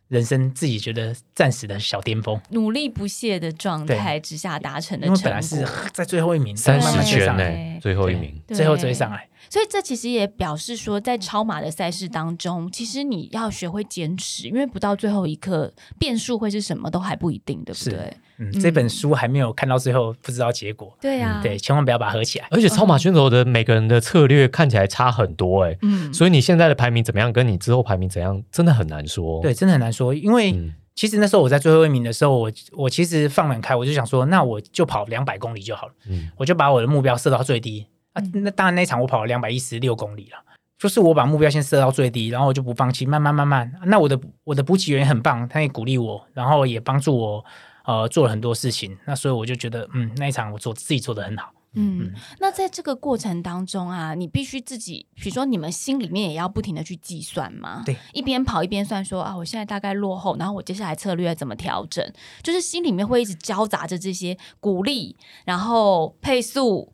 [0.08, 2.38] 人生自己觉得暂时的小巅峰。
[2.50, 5.66] 努力不懈的状态之下达成的因为本来是。
[5.92, 8.40] 在最后一名，三十圈呢最后一名。
[8.48, 9.28] 最后追上来。
[9.52, 18.16] 所以这其实也表示说，在超马的赛事当中，其实你要学会坚持，因为不到最后一刻，变数会是什么都还不一定，对不对？
[18.38, 18.60] 嗯，嗯。
[18.62, 20.96] 这本书还没有看到最后，不知道结果。
[21.02, 22.48] 对啊，对，，千万不要把它合起来。
[22.50, 29.42] 而且超马选手的每个人的策略看起来差很多哎、嗯，所以你现在的排名怎么样，跟你之后排名怎样，真的很难说。
[29.42, 30.72] 对，真的很难说，因为嗯。
[30.94, 36.30] 其实那时候我在最后一名的时候，我我其实放很开，我就想说，那我就跑两百公里就好了，嗯。
[36.36, 38.22] 我就把我的目标设到最低啊。
[38.22, 40.38] 嗯那当然那场我跑了两百一十六公里了。
[40.78, 43.72] 就是我把目标先设到最低，然后我就不放弃，慢慢慢慢。
[43.86, 47.44] 那我的我的补给员也很棒，他也鼓励我，然后也帮助我，
[47.84, 48.98] 呃，做了很多事情。
[49.04, 51.52] 那所以我就觉得，嗯，那一场我做自己做的很好。
[51.74, 62.04] 嗯，那在这个过程当中啊，你必须自己，比如说你们心里面也要不停的去计算嘛，对，一边跑一边算说啊，我现在大概落后，然后我接下来策略怎么调整，
[62.42, 66.92] 就是心里面会一直交杂着这些鼓励，然后配速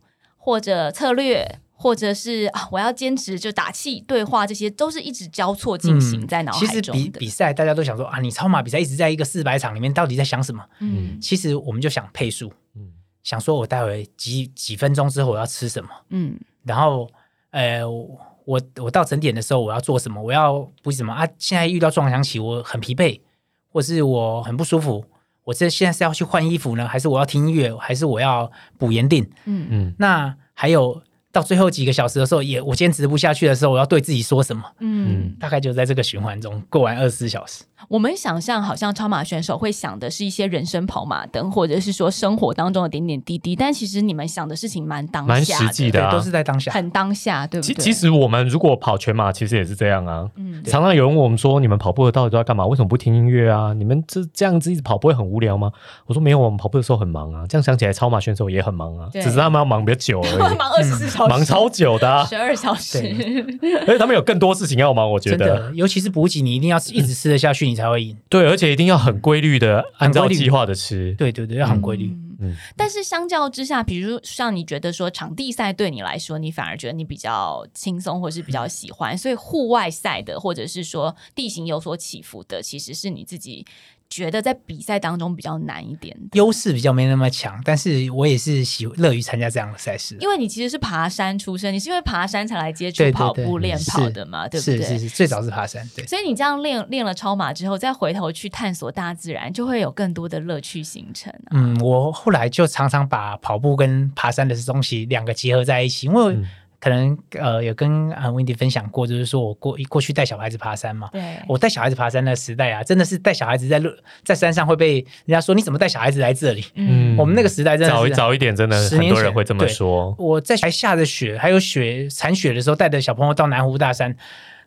[0.49, 1.61] 或者策略。
[1.81, 7.03] 或者是啊，我要坚持，就打气、对话，这些都是一直交错进行在脑嗯其实海中的。
[7.05, 10.65] 比比赛大家都想说啊，你超马比赛一直在一个四百场里面，到底在想什么？
[10.81, 12.91] 嗯其实我们就想配速，嗯
[13.23, 17.09] 想说我待会几几分钟之后我要吃什么，嗯然后
[17.53, 21.25] 呃，我我到整点的时候我要做什么，我要补什么啊？
[21.39, 23.21] 现在遇到撞墙期，我很疲惫，
[23.69, 25.05] 或是我很不舒服，
[25.49, 29.27] 我这现在是要去换衣服呢，还是我要听音乐，还是我要补盐锭？
[29.47, 31.03] 嗯嗯那还有
[31.39, 34.63] 到最后几个小时的时候，也我坚持不下去的时候，我要对自己说什么？
[34.81, 37.63] 嗯，大概就在这个循环中过完二十四小时。
[37.89, 46.73] 我们想象好像超马选手会想的是一些人生跑马灯，或者是说生活当中的点点滴滴，但其实你们想的事情蛮当蛮下实际的都是在当下。
[46.73, 47.75] 很当下，对不对？
[47.75, 50.29] 其其实我们如果跑全马，其实也是这样啊。
[50.35, 52.67] 嗯，常常有人问我们说：“你们跑步的到底都在干嘛？
[52.67, 53.73] 为什么不听音乐啊？
[53.73, 55.71] 你们这这样子一直跑不会很无聊吗？”
[56.07, 57.45] 我说：“没有，我们跑步的时候很忙啊。
[57.49, 62.99] 这样想起来，超马选手也很忙啊，对只是他们要忙比较久而已， 忙二十四小时，忙超久的、啊，十二小时，
[63.87, 65.11] 而且他们有更多事情要忙。
[65.11, 68.17] 我觉得，尤其是补给，你一定要一直吃得下去，你才会赢。
[68.29, 71.15] 对，而且一定要很规律的按照计划的吃。
[71.19, 72.07] 对对对，要很规律。
[72.07, 83.67] 嗯嗯但是相较之下，比如像你觉得说场地赛对你来说，你反而觉得你比较轻松，或是比较喜欢，所以户外赛的，或者是说地形有所起伏的，其实是你自己
[84.11, 86.17] 觉得在比赛当中比较难一点。
[86.33, 90.17] 优势比较没那么强，但是我也是喜乐于参加这样的赛事。
[90.21, 94.77] 因为你其实是爬山出身，你是因为爬山才来接触跑步练跑的嘛，对不对？
[94.79, 96.07] 是是是，最早是爬山，对。
[96.07, 101.53] 所以你这样练练了超马之后，再回头去探索大自然，就会有更多的乐趣形成啊。
[101.53, 106.45] 嗯，我后来就常常把跑步跟爬山的东西两个结合在一起，因为嗯
[106.81, 111.09] 可能呃有跟啊 Wendy 分享过，就是说我过过去带小孩子爬山嘛。
[111.13, 113.91] 对，我带小孩子爬山的时代啊，真的是带小孩子在路
[114.25, 116.65] 在山上会被人家说你怎么带小孩子来这里？
[116.75, 120.15] 嗯我们那个时代真的早一早一点，真的十很年前多人会这么说。
[120.19, 124.17] 我在还下着雪，还有雪残雪的时候，带着小朋友到南湖大山，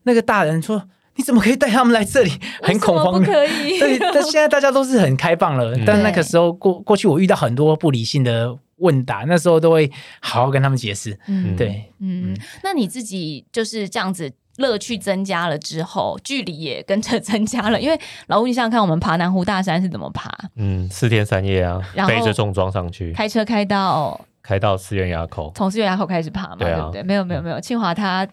[0.04, 0.84] 那个大人说
[1.16, 3.80] ：“你怎么可以带他们来这里？” 很恐慌可以？
[3.80, 5.74] 对，但现在大家都是很开放了。
[5.76, 9.90] 嗯但那个时候过过去，我遇到很多不理性的问答，那时候都会
[10.20, 11.18] 好好跟他们解释。
[11.28, 17.80] 嗯对，嗯，那你自己就是这样子乐趣增加了之后，距离也跟着增加了。
[17.80, 20.30] 因为老吴，你想想看，我们爬南湖大山是怎么爬？
[20.56, 27.04] 嗯，四天三夜啊然，背着重装上去，开车开到开到四院垭口，从四月垭口开始爬嘛，对啊对不对？
[27.04, 28.28] 没有没有没有，清华它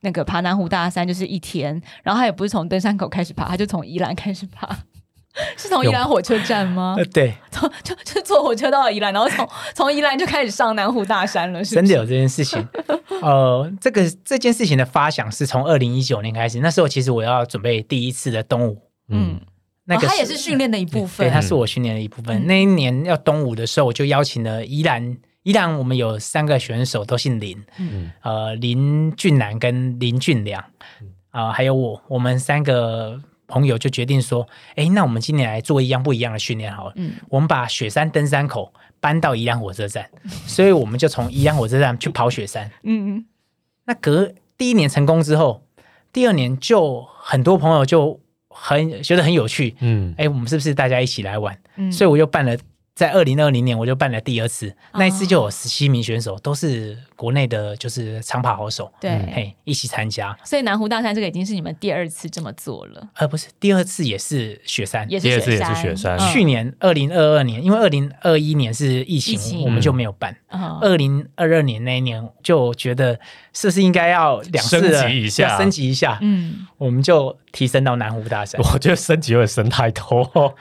[0.00, 4.68] 那个爬南湖大山就是一天，然后他也不是从登山口开始爬，他就从宜兰开始爬。
[5.58, 6.94] 是从宜兰火车站吗？
[6.98, 11.74] 呃，对，从就 就坐火车到了宜兰，然后从 从宜兰就开始上南湖大山了，是？
[11.74, 12.66] 真的有这件事情。
[13.20, 19.40] 呃，这个这件事情的发想是从二零一九年开始，那时候其实我要准备第一次的东舞，嗯，
[19.84, 21.30] 那个哦它也是训练的一部对，分。
[21.30, 22.36] 它是我训练的一部分。
[22.42, 30.64] 嗯那一年要东舞的时候，我就邀请了宜兰，宜兰我们有三个选手都姓林，嗯呃，林俊南跟林俊良，
[31.30, 36.92] 啊、还有我，我们三个朋友就决定说，哎，那我们今年来做一样不一样的训练好了。
[36.96, 40.08] 嗯我们把雪山登山口搬到宜兰火车站，
[40.46, 42.70] 所以我们就从宜兰火车站去跑雪山。
[42.82, 43.26] 嗯嗯
[43.86, 45.62] 那隔第一年成功之后，
[46.12, 51.58] 第二年就很多朋友就很觉得很有趣，嗯，哎，我们是不是大家一起来玩？
[51.76, 52.56] 嗯所以我又办了，
[52.94, 59.10] 在二零二零年我就办了第二次，那一次就有十七名选手，都是国内的，就是长跑好手，对。
[59.34, 60.36] 嘿，一起参加。
[60.44, 65.04] 所以南湖大山这个已经是你们第二次这么做了，呃，不是，第二次也是雪山。
[65.10, 66.16] 也是第二次也是雪山。
[66.16, 70.36] 嗯去年二零二二年，因为二零二一年是疫情，疫情我们就没有办。
[70.50, 73.18] 嗯二零二二年那一年就觉得
[73.52, 78.60] 是不是应该要两次升级一下升级一下，嗯，我们就提升到南湖大山。
[78.60, 80.54] 我觉得升级有点升太多，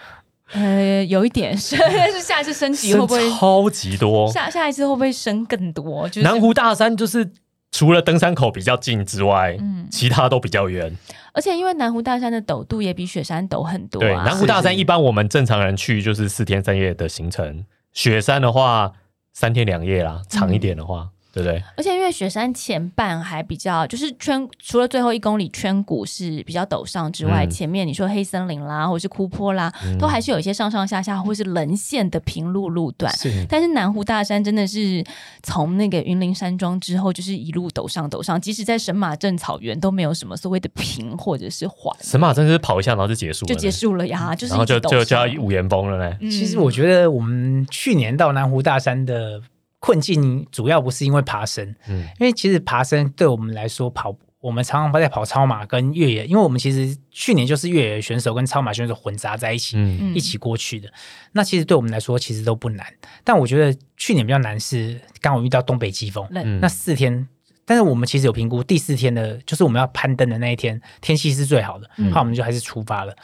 [0.54, 3.30] 呃，有一点 是，但是下一次升级会不会？
[3.32, 4.32] 超级多。
[4.32, 6.08] 下下一次会不会升更多？
[6.10, 7.30] 就是南湖大山就是
[7.72, 10.96] 除了登山口比较近之外，嗯其他都比较远。
[11.34, 14.24] 而且因为南湖大山的陡度也比雪山陡很多对，啊。
[14.24, 18.92] 南湖大山一般我们正常人去就是四天三夜的行程，雪山的话
[19.34, 21.62] 三天两夜啦，长一点的话，对不对？
[21.76, 33.12] 而且因为雪山前半还比较，就是圈除了最后一公里圈谷是比较陡上之外，嗯前面你说黑森林啦，或者是枯坡啦，都还是有一些上上下下或是棱线的平路路段。
[33.17, 35.04] 是但是南湖大山真的是
[35.41, 46.15] 从那个云林山庄之后，就是一路陡上陡上，即使在神马镇草原都没有什么所谓的平或者是缓，神马镇是跑一下然后就结束了，就结束了呀，就是然后就就就要五岩峰了嘞。
[46.22, 49.41] 嗯其实我觉得我们去年到南湖大山的
[49.84, 52.08] 困境，主要不是因为爬升，嗯。
[52.17, 54.15] 因为其实爬升对我们来说跑。
[54.39, 59.98] 我们常常在跑超马跟越野，因为我们其实去年就是越野选手跟超马选手混杂在一起，嗯。
[60.02, 60.91] 嗯一起过去的。
[61.32, 62.86] 那其实对我们来说其实都不难，
[63.24, 66.43] 但我觉得去年比较难是刚好遇到东北季风，冷。
[66.46, 66.60] 嗯。
[66.62, 67.26] 那四天，
[67.65, 72.12] 但是我们其实有评估第四天的，就是我们要攀登的那一天，天气是最好的，嗯。
[72.12, 73.15] 那、我们就还是出发了。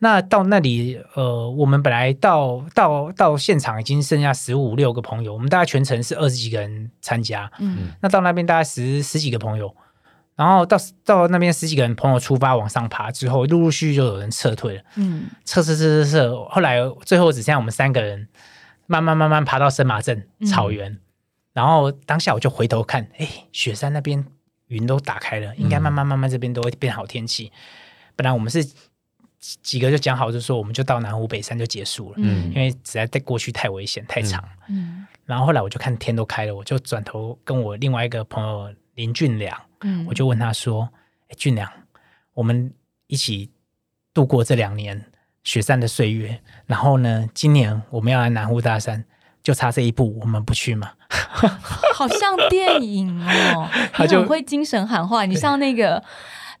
[0.00, 7.50] 那到那里，呃，我们本来到到到现场已经剩下十五六个朋友，我们大概全程是二十几个人参加。
[7.58, 7.88] 嗯。
[8.02, 9.74] 那到那边大概十十几个朋友，
[10.36, 15.30] 然后到到那边十几个人朋友出发往上爬之后，陆陆续续就有人撤退了，嗯。
[15.44, 18.28] 撤撤撤撤撤，后来最后只剩下我们三个人，
[18.86, 20.46] 慢慢慢慢爬到深马镇嗯。
[20.46, 20.98] 草原，
[21.54, 24.22] 然后当下我就回头看，哎，雪山那边
[24.66, 27.50] 云都打开了，应该慢慢慢慢这边都会变好天气。
[28.16, 28.64] 本来我们是
[29.44, 34.42] 几几个就讲好，就说我们就到南湖北山就结束了，嗯因为实在在过去太危险太长。
[34.68, 40.88] 嗯然后后来我就看天都开了，我就转头跟我另外一个朋友林俊良，嗯我就问他说
[41.28, 41.70] ：“哎，俊良，
[42.32, 42.72] 我们
[43.06, 43.50] 一起
[44.14, 45.10] 度过这两年
[45.42, 49.04] 雪山的岁月，然后呢，今年我们要来南湖大山，
[49.42, 50.92] 就差这一步，我们不去吗？
[51.94, 53.08] 好像电影
[53.54, 56.02] 哦， 他就你很会精神喊话，你像那个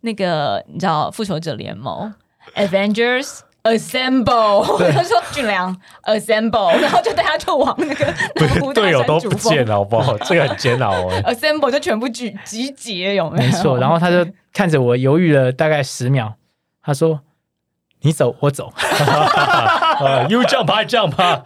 [0.00, 2.10] 那个，你知道《复仇者联盟》
[2.54, 3.40] Avengers。
[3.64, 8.04] Assemble，他说俊良 Assemble， 然后就大家就往那个
[8.34, 10.18] 南湖队友都不见了，好不好？
[10.28, 11.22] 这个很煎熬哎。
[11.34, 13.50] Assemble 就全部集集结，有没有？
[13.50, 13.78] 没错。
[13.78, 16.34] 然后他就看着我犹豫了大概十秒，
[16.82, 17.20] 他说
[18.04, 18.70] ：‘你走，我走。
[20.00, 21.42] 呃 You jump, I jump 啊。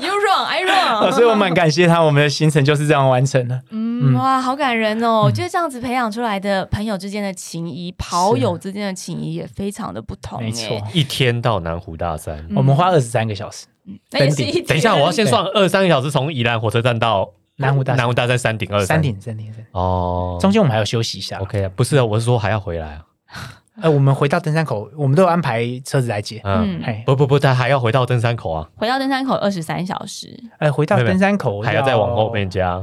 [0.00, 1.12] You run, I run。
[1.12, 3.62] 所以我蛮感谢他，我们的行程就是这样完成的。
[3.70, 5.22] 嗯，哇，好感人哦！
[5.22, 10.42] 我觉得这样子培养出来的朋友之间的情谊，跑友之间的情谊也非常的不同。
[10.42, 12.36] 没错哎，一天到南湖大山。
[12.48, 13.66] 嗯我们花二十三个小时，
[14.10, 19.64] 那也是一等一下，我要先算二三个小时，从宜兰火车站到南湖大山南湖大山山顶二山顶，山顶，山顶。
[19.72, 20.38] 哦。
[20.40, 21.38] 中间我们还要休息一下。
[21.38, 23.02] OK 啊，不是啊，我是说还要回来啊。
[23.82, 26.40] 呃，我们回到登山口，我们都有安排车子来接。
[26.44, 32.82] 嗯，不不不，他还要回到登山口啊，回到登山口二十三小时，呃，回到登山口还要再往后面，加。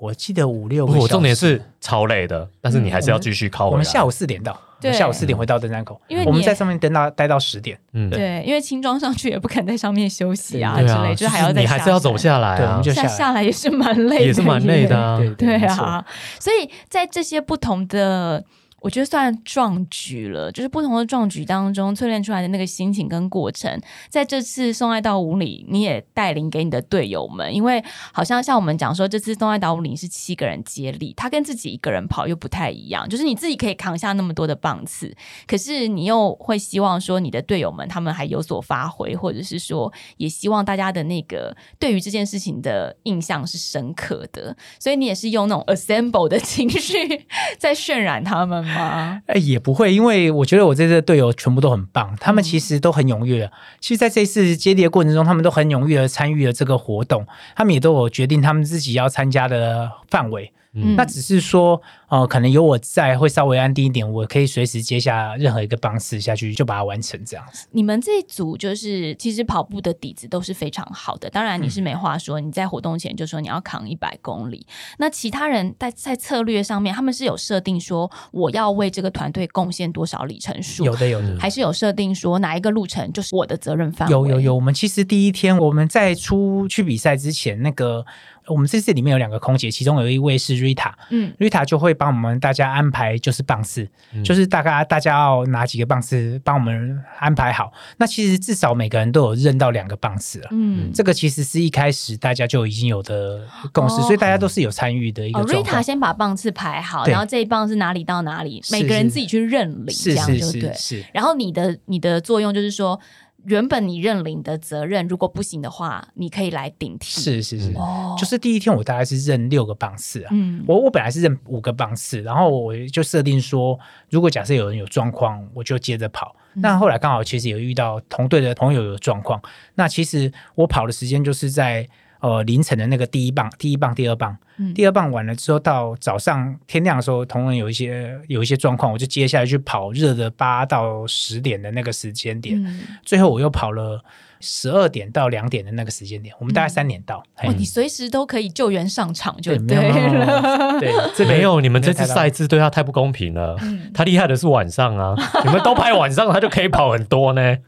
[0.00, 1.12] 我记得五六不过个小时。
[1.12, 3.68] 重点是超累的，但是你还是要继续靠。
[3.68, 13.08] 我们下午四点到，对下午四点回到登山口，因为我们在上面登到待到十点，嗯，对，因为轻装上去也不肯在上面休息啊之类，就是还要再你还是要走下来对，我啊们，就下来。
[13.08, 14.98] 下下来也是蛮累的，也是蛮累的。
[14.98, 15.18] 啊。
[15.18, 16.04] 对对啊，
[16.38, 18.42] 所以在这些不同的
[18.82, 35.14] 我觉得算壮举了，就是不同的壮举当中淬炼出来的那个心情跟过程，在这次送爱到五里，你也带领给你的队友们，因为好像像我们讲说，这次送爱到五里是七个人接力，他跟自己一个人跑又不太一样，就是你自己可以扛下那么多的棒次，
[35.46, 47.24] 可是你又会希望说你的队友们他们还有所发挥，或者是说也希望大家的那个对于这件事情的印象是深刻的，所以你也是用那种 assemble 的情绪
[47.60, 49.20] 在渲染他们吗？
[49.28, 53.50] 哎，也不会，因为我觉得我这次的队友全部都很棒，他们其实都很踊跃。
[53.80, 60.52] 其实，在这次接力的过程中，他们都很踊跃的参与了这个活动，他们也都有决定他们自己要参加的范围。
[60.74, 67.66] 嗯那只是说，呃，可能有我在，会稍微安定一点，我可以随时接下任何一个棒次下去，就把它完成这样子。
[67.72, 74.66] 你们这一组就是其实跑步的底子都是非常好的，当然你是没话说，你在活动前就说你要扛一百公里。
[74.98, 81.38] 那其他人在在策略上面，他们是有设定说我要为这个团队贡献多少里程数，有的，有的。
[81.38, 84.12] 还是有设定说哪一个路程就是我的责任范围？
[84.12, 88.06] 有有有，我们其实第一天我们在出去比赛之前，那个
[88.46, 97.72] 我们这次里面有两个空姐，其中有一位是 Rita，嗯 Rita 就会帮我们大家安排就是棒次，嗯就是大概大家要拿几个棒次帮我们安排好。
[97.98, 100.48] 那其实至少每个人都有认到两个棒次了。
[100.50, 100.90] 嗯。
[100.92, 105.42] 这个其实是一开始大家就已经有的共识，哦所以大家都是有参与的一个。
[105.44, 110.78] ，Rita 先把棒次排好，然后这一棒是哪里到哪里，每个人自己去认领，这是样是就对是。
[110.98, 112.98] 是，然后你的你的作用就是说，
[113.44, 117.20] 原本你认领的责任，如果不行的话，你可以来顶替。
[117.20, 120.30] 是是是，哦，就是第一天我大概是认六个棒次啊。
[120.32, 123.78] 嗯我我本来是认五个棒次，然后我就设定说，
[124.10, 126.36] 如果假设有人有状况，我就接着跑。
[126.54, 129.40] 嗯那后来刚好其实有遇到同队的朋友有状况，
[129.74, 131.88] 那其实我跑的时间就是在
[132.22, 144.02] 呃凌晨的那个第一棒、第一棒、第二棒，嗯第二棒完了之后，到早上天亮的时候，同仁有一些有一些状况，我就接下来去跑热的八到十点的那个时间点，嗯，最后我又跑了
[144.40, 147.22] 十二点到两点的那个时间点，我们大概三点到。
[147.56, 150.78] 你随时都可以救援上场就对，了。
[150.80, 153.56] 对，这个没有，你们这次赛制对他太不公平了。
[153.62, 155.14] 嗯他厉害的是晚上啊，
[155.44, 157.58] 你们都拍晚上，他就可以跑很多呢。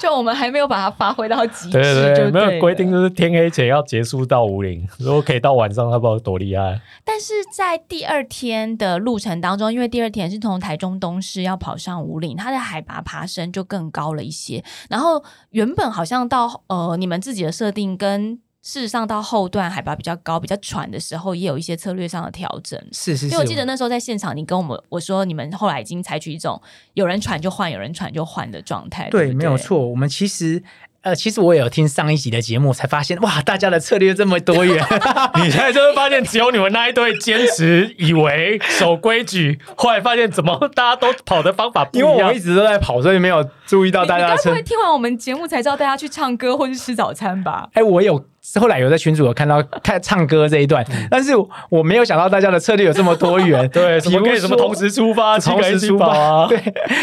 [0.00, 2.92] 就我们还没有把它发挥到极致，对对对，就没有规定了。
[2.92, 6.80] 就是天黑前要结束到五岭， 如果可以到晚上，他不知道多厉害。
[7.04, 14.64] 但是在第二天的路程当中，因为第二天是从台中东市要跑上五岭，它的海拔爬升就更高了一些。
[14.88, 22.78] 然后原本好像到呃你们自己的设定跟事实上到后段海拔比较高、比较喘的时候，也有一些策略上的调整。
[22.92, 26.60] 是是是，因为我记得那时候在现场，你跟我们我说你们后来已经采取一种
[26.94, 29.08] 有人喘就换，有人喘就换的状态。
[29.10, 29.56] 对，不没有。
[29.56, 29.88] 错。
[29.88, 30.62] 我们其实
[31.02, 34.84] 呃，其实我也有听上一集的节目，才发现哇，大家的策略这么多元。
[35.42, 42.38] 你现在就会发现，只有你们那一队坚持以为守规矩，后来发现怎么大家都跑的方法不一样因为我一。
[42.38, 44.62] 直都在跑，所以没有注意到大家的车你该不会。
[44.62, 47.70] 听完我们节目才知道大家去唱歌或是吃早餐吧？
[47.72, 48.22] 哎，我有
[48.58, 51.32] 后来有在群主有看到看唱歌这一段，但是
[51.68, 53.68] 我没有想到大家的策略有这么多元。
[53.70, 56.46] 对，什么可以什么同时出发，同时出发啊？
[56.48, 56.58] 对，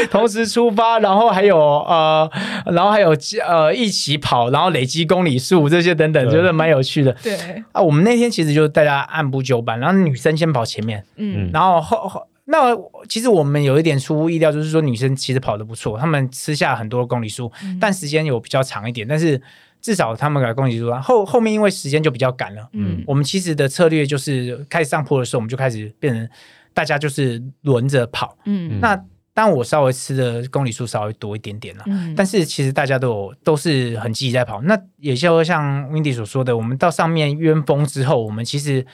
[0.09, 2.29] 同时出发，然后还有呃，
[2.65, 3.15] 然后还有
[3.47, 6.33] 呃一起跑，然后累积公里数这些等等，对。
[6.33, 7.13] 觉得蛮有趣的。
[7.21, 7.35] 对，
[7.71, 11.49] 啊，我们那天其实就大家按部就班，然后女生先跑前面，嗯。
[11.53, 12.75] 然后后后那
[13.07, 17.77] 其实我们有一点出乎意料，就是说女生其实跑得不错，她们吃下很多公里数，嗯。
[17.79, 19.41] 但时间有比较长一点，但是
[19.87, 26.29] 至少他们的公里数后后面因为时间就比较赶了，嗯我们其实的策略就是开始上坡的时候，我们就开始变成
[26.73, 29.01] 大家就是轮着跑，嗯那
[29.33, 31.85] 当我稍微吃的公里数稍微多一点点了。
[31.87, 38.85] 嗯但是其实大家都有都是很积极在跑，那也就像 Windy 所说的，我们到上面冤风之后，我们其实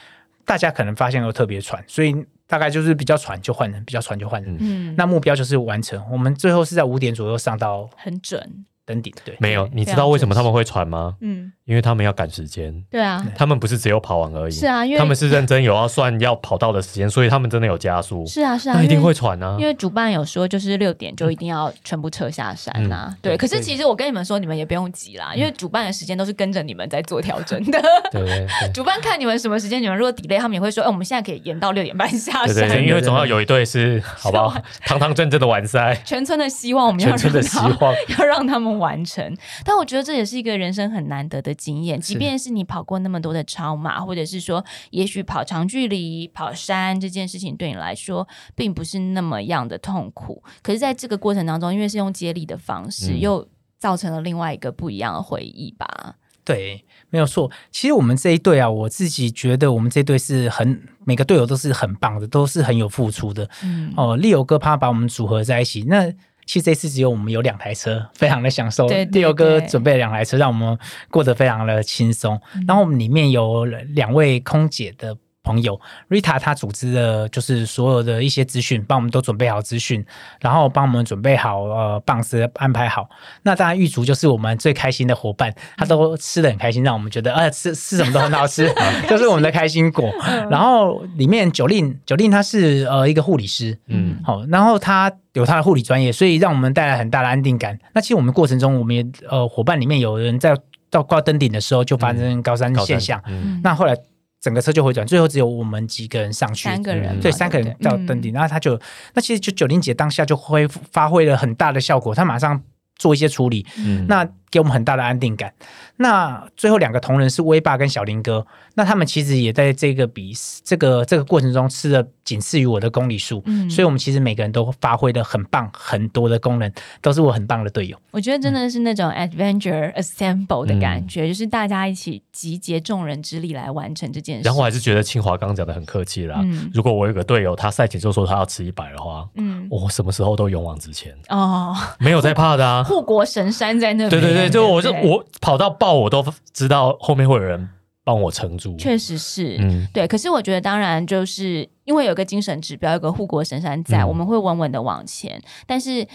[0.45, 2.15] 大家可能发现都特别喘，所以
[2.45, 4.55] 大概就是比较喘就换人，比较喘就换人。
[4.59, 8.65] 嗯那目标就是完成，我们最后是在五点左右上到很准。
[8.85, 9.13] 登顶。
[9.23, 11.15] 对，没有，你知道为什么他们会喘吗？
[11.21, 19.65] 嗯，因为他们要赶时间，对啊，他们不是只有跑完而已，是啊，因为他们是认真有要算要跑到的时间，所以他们真的有加速，是啊是啊，那一定会喘啊因。
[19.65, 27.81] 为主办有说，就是六点就一定要全部撤下山呐、嗯对，可是其实我跟你们说，你们也不用急啦，因为主办的时间都是跟着你们在做调整的。
[28.11, 28.47] 对。
[28.73, 32.67] 主办看你们什么时间，你们如果 delay，他们也会说，哎、我们现在可以延到六点半下山。
[32.67, 34.55] 对，因为总要有一队是 好不好？
[34.85, 37.93] 堂堂正正的完赛，全村的希望，我们要全村的希望。
[38.17, 39.35] 要让他们完成。
[39.63, 53.47] 但我觉得这也是一个人生很难得的经验，即便是你跑过那么多的超马，或者是说，也许跑长距离、跑山这件事情对你来说并不是那么样的痛苦，可是在这个过程当中，因为是用接力的方式，嗯又
[53.79, 56.15] 造成了另外一个不一样的回忆吧。
[56.45, 57.49] 对，没有错。
[57.71, 63.49] 其实我们这一队啊，我自己觉得我们这一队是很每个队友都是很棒的，都是很有付出的。
[63.63, 66.13] 嗯，哦，利友哥怕把我们组合在一起，那
[66.45, 68.87] 其实这次只有我们有两台车，非常的享受。
[68.87, 70.77] 对对对，六哥准备了两台车，让我们
[71.09, 72.39] 过得非常的轻松。
[72.55, 75.17] 嗯然后我们里面有两位空姐的。
[75.43, 75.79] 朋友
[76.09, 80.03] ，Rita 她组织的就是所有的一些资讯，帮我们都准备好资讯，
[80.39, 83.09] 然后帮我们准备好呃棒子安排好。
[83.43, 88.73] 那当然玉竹就是我们最开心的伙伴，他都吃的很开心，让我们觉得呃吃吃什么都很好吃，
[89.09, 90.09] 就是我们的开心果。
[90.49, 97.77] 然后里面九令九令他是呃一个护理师，嗯，好，然后他有他的护理专业，所以让我们带来很大的安定感。
[97.93, 100.57] 那其实我们过程中，我们也呃伙伴里面有人在
[100.89, 103.59] 到挂登顶的时候就发生高山现象，嗯。
[103.63, 103.97] 那后来
[104.43, 108.77] 整个车就回转，最后只有我们几个人上去，三个人对，三个人到登顶，然后他就
[109.13, 112.61] 那其实就九零姐当下就恢复发挥了很大的效果，她马上
[112.97, 114.05] 做一些处理，嗯。
[114.05, 115.51] 那给我们很大的安定感。
[115.95, 118.45] 那最后两个同仁是威爸跟小林哥，
[118.75, 120.33] 那他们其实也在这个比
[120.63, 127.97] 这个这个过程中吃了仅次于我的公里数，嗯所以我们其实每个人都发挥的很棒，很多的功能都是我很棒的队友。
[128.11, 134.43] 我觉得真的是那种 adventure assemble 的嗯感觉，就是大家一起集结众人之力来完成这件事。
[134.43, 136.41] 然后我还是觉得清华刚刚讲的很客气啦。
[136.43, 142.83] 嗯如果我有个队友，他赛前就说他要吃一百的话，嗯我什么时候都勇往直前，哦，没有在怕的啊。
[142.83, 144.09] 护国神山在那边。
[144.09, 147.69] 对对对，就我就我跑到爆，我都知道后面会有人
[148.03, 148.75] 帮我撑住。
[148.77, 149.57] 确实是。
[149.59, 155.41] 嗯，对，可是我觉得，当然就是因为有个精神指标，有个护国神山在，嗯我们会稳稳的往前。
[155.65, 156.05] 但是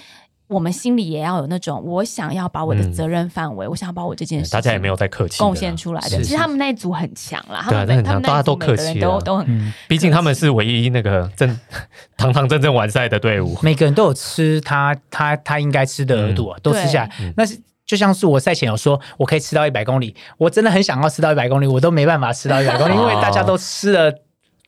[0.49, 6.09] 我们心里也要有那种，我想要把我的嗯责任范围，我想要把我这件事情大家也没有在客气贡献出来的。
[6.09, 11.59] 是其实他们那一组很强啦，他对啊们他们那很强大家都客气啊都都很嗯，毕竟他们是唯一那个正
[12.17, 13.59] 堂堂正正完赛的队伍。
[13.63, 17.13] 每个人都有吃他他他应该吃的额度啊，都吃下来。
[17.21, 17.59] 嗯那是
[17.89, 24.15] 就像是我赛前有说，我可以吃到一百公里，我真的很想要吃到一百公里，我都没办法吃到一百公里，因为大家都吃了。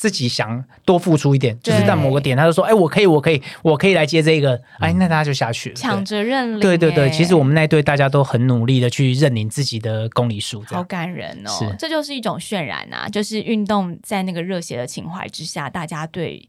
[0.01, 5.75] 自己想多付出一点，就是在某个点，他就说：“哎，我可以，我可以，我可以来接这个。”哎，那大家就下去了。
[5.75, 6.59] 抢着认领。
[6.59, 16.49] 对对对，哎其实我们那队大家都很努力的去认领自己的公里数，好感人哦是，这就是一种渲染啊，就是运动在那个热血的情怀之下，大家对。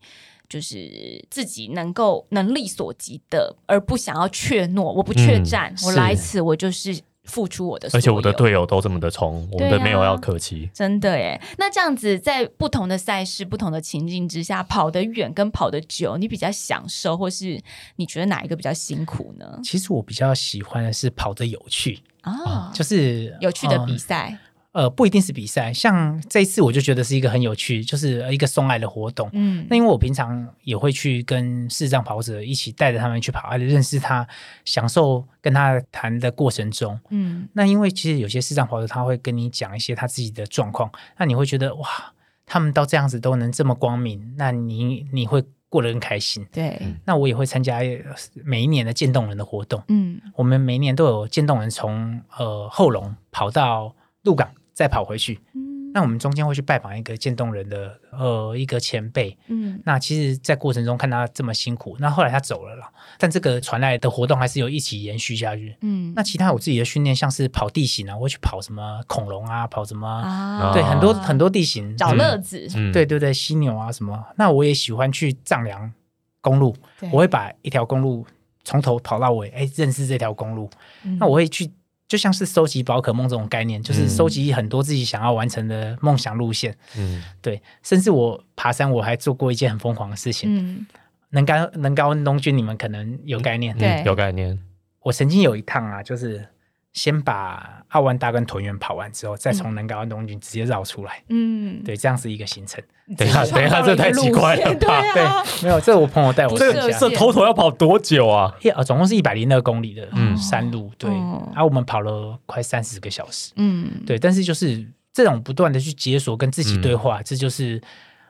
[0.52, 4.84] 就是自己能够能力所及的，而不想要怯懦。
[4.84, 8.00] 我不怯嗯战，我来此，我就是付出我的所有。
[8.00, 10.70] 而且我的队友都这么的冲，我们的没有要客气。
[10.74, 11.40] 真的耶。
[11.58, 17.62] 那这样子，在不同的赛事、不同的情境之下，跑得远跟跑得久，你比较享受，或是
[17.96, 19.58] 你觉得哪一个比较辛苦呢？
[19.64, 24.38] 其实我比较喜欢的是跑得有趣，啊，就是有趣的呃比赛，
[24.74, 29.30] 呃，不一定是比赛，像这一次我就觉得是一个很有趣，就是一个送爱的活动。
[29.34, 34.26] 嗯那因为我平常也会去跟视障跑者一起带着他们去跑，而且认识他，
[34.64, 36.98] 享受跟他谈的过程中。
[37.10, 42.14] 嗯那因为其实有些视障跑者他会跟你讲一些他自己的状况，那你会觉得哇，
[42.46, 46.48] 他们到这样子都能这么光明，那你你会过得更开心。
[46.50, 48.16] 对，那我也会参加呃
[48.46, 53.94] 每一年的渐冻人的活动，嗯我们每一年都有渐冻人从呃后龙跑到
[54.24, 55.40] 鹿港，再跑回去。
[55.54, 55.70] 嗯。
[55.94, 59.38] 那我们中间会去拜访一个渐冻人的呃一个前辈。
[59.48, 59.78] 嗯。
[59.86, 65.76] 那其实，在过程中看他这么辛苦，那后来他走了啦，但这个传来的活动还是有一起延续下去。
[65.82, 66.14] 嗯。
[66.16, 70.72] 那其他我自己的训练，像是跑地形啊，我会去跑什么恐龙啊，跑什么，啊。
[70.72, 74.24] 对，很多很多地形，找嗯乐子，嗯，对对对，犀牛啊什么。
[74.38, 75.92] 那我也喜欢去丈量
[76.40, 76.74] 公路，
[77.12, 78.26] 我会把一条公路
[78.64, 80.70] 从头跑到尾，哎，认识这条公路。
[81.04, 81.18] 嗯。
[81.18, 81.70] 那我会去，
[82.12, 86.76] 就像是收集宝可梦这种概念，就是嗯收集很多自己想要完成的梦想路线。
[86.98, 90.54] 嗯，对，甚至我爬山，我还做过一件很疯狂的事情。
[90.58, 90.86] 嗯
[91.30, 93.78] 能高能高温东君，你们可能有概念。
[93.78, 94.60] 对嗯有概念。
[95.04, 96.46] 我曾经有一趟啊，就是
[96.94, 101.24] 先把奥万大跟屯园跑完之后，再从能高温东军直接绕出来。
[101.30, 102.84] 嗯，对，这样是一个行程。
[103.18, 105.02] 等一下，等一下，这太奇怪了 对吧？
[105.14, 105.24] 对，
[105.64, 107.00] 没有，这我朋友带我不参加设限。
[107.00, 108.54] 这头头要跑多久啊？
[108.62, 110.36] 一啊，总共是一百零二公里的嗯。
[110.38, 111.44] 山路，对，哦。
[111.54, 117.00] 然后我们跑了快三十个小时，嗯，对，但是就是这种不断的去解锁跟自己对嗯。
[117.00, 117.82] 话，这就是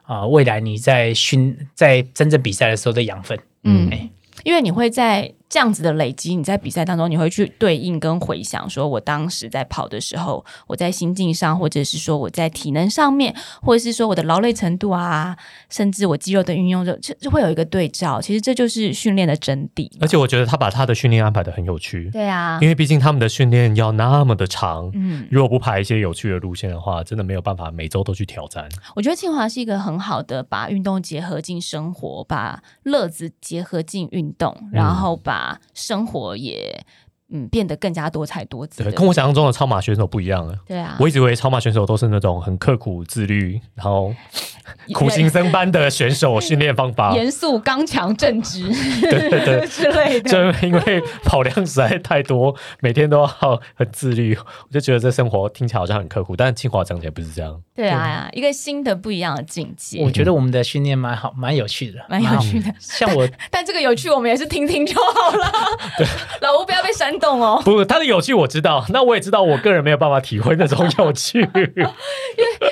[0.03, 3.39] 啊、呃未来你在训在真正比赛的时候的养分。
[3.63, 3.87] 嗯。
[3.91, 4.09] 哎，
[4.43, 15.35] 因为你会在这样子的累积，你在比赛当中，你会去对应跟回想，说我当时在跑的时候，我在心境上，或者是说我在体能上面，或者是说我的劳累程度啊，
[15.69, 18.21] 甚至我肌肉的运用，就就就会有一个对照。
[18.21, 19.91] 其实这就是训练的真谛。
[19.99, 28.69] 而且我觉得他把他的训练安排的很有趣，对啊因，为毕竟他们的训练要那么的长，嗯，如果不排一些有趣的路线的话，真的没有办法每周都去挑战。
[28.95, 35.40] 我觉得清华是一个很好的把运动结合进生活，把乐子结合进运动，然后把
[35.73, 36.85] 生活也
[37.31, 40.55] 嗯变得更加多彩多姿对，跟我想象中的超马选手不一样了。
[40.67, 44.13] 对啊，我一直以为超马选手都是那种很刻苦自律，然后
[44.93, 47.13] 苦行僧般的选手训练方法。
[47.17, 48.63] 严肃、刚强、正直
[49.01, 50.29] 对对对， 之类的。
[50.29, 57.61] 就因为跑量实在太多，每天都要很自律，我就觉得这生活听起来好像很刻苦，但是清华讲起来不是这样。
[57.73, 62.73] 对啊，一个新的不一样的境界我，觉得我们的训练蛮好，蛮有趣的，蛮有趣的。
[62.79, 65.51] 像我但这个有趣，我们也是听听就好了。
[66.41, 71.39] 老吴不要被煽动哦， 不，他的有趣我知道，那我也知道，我个人没有办法体会那种有趣。
[71.55, 71.71] 因为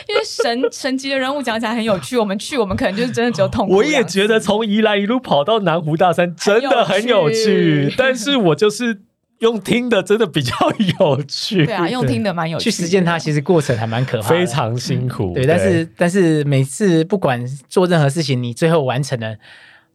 [0.07, 3.75] 因为神神级的人物讲起来很有趣，我们去我们可能就是真的只有痛苦。
[3.75, 9.01] 我也觉得从宜兰一路跑到南湖大山真的很有趣趣，但是我就是
[9.39, 10.53] 用听的，真的比较
[10.99, 11.65] 有趣。
[11.65, 12.71] 对啊，用听的蛮有趣的。
[12.71, 15.33] 去实践它，其实过程还蛮可怕的，非常辛苦。
[15.33, 15.45] 对。
[15.45, 19.35] 但是但是每次不管做任何事情，你最后完成了，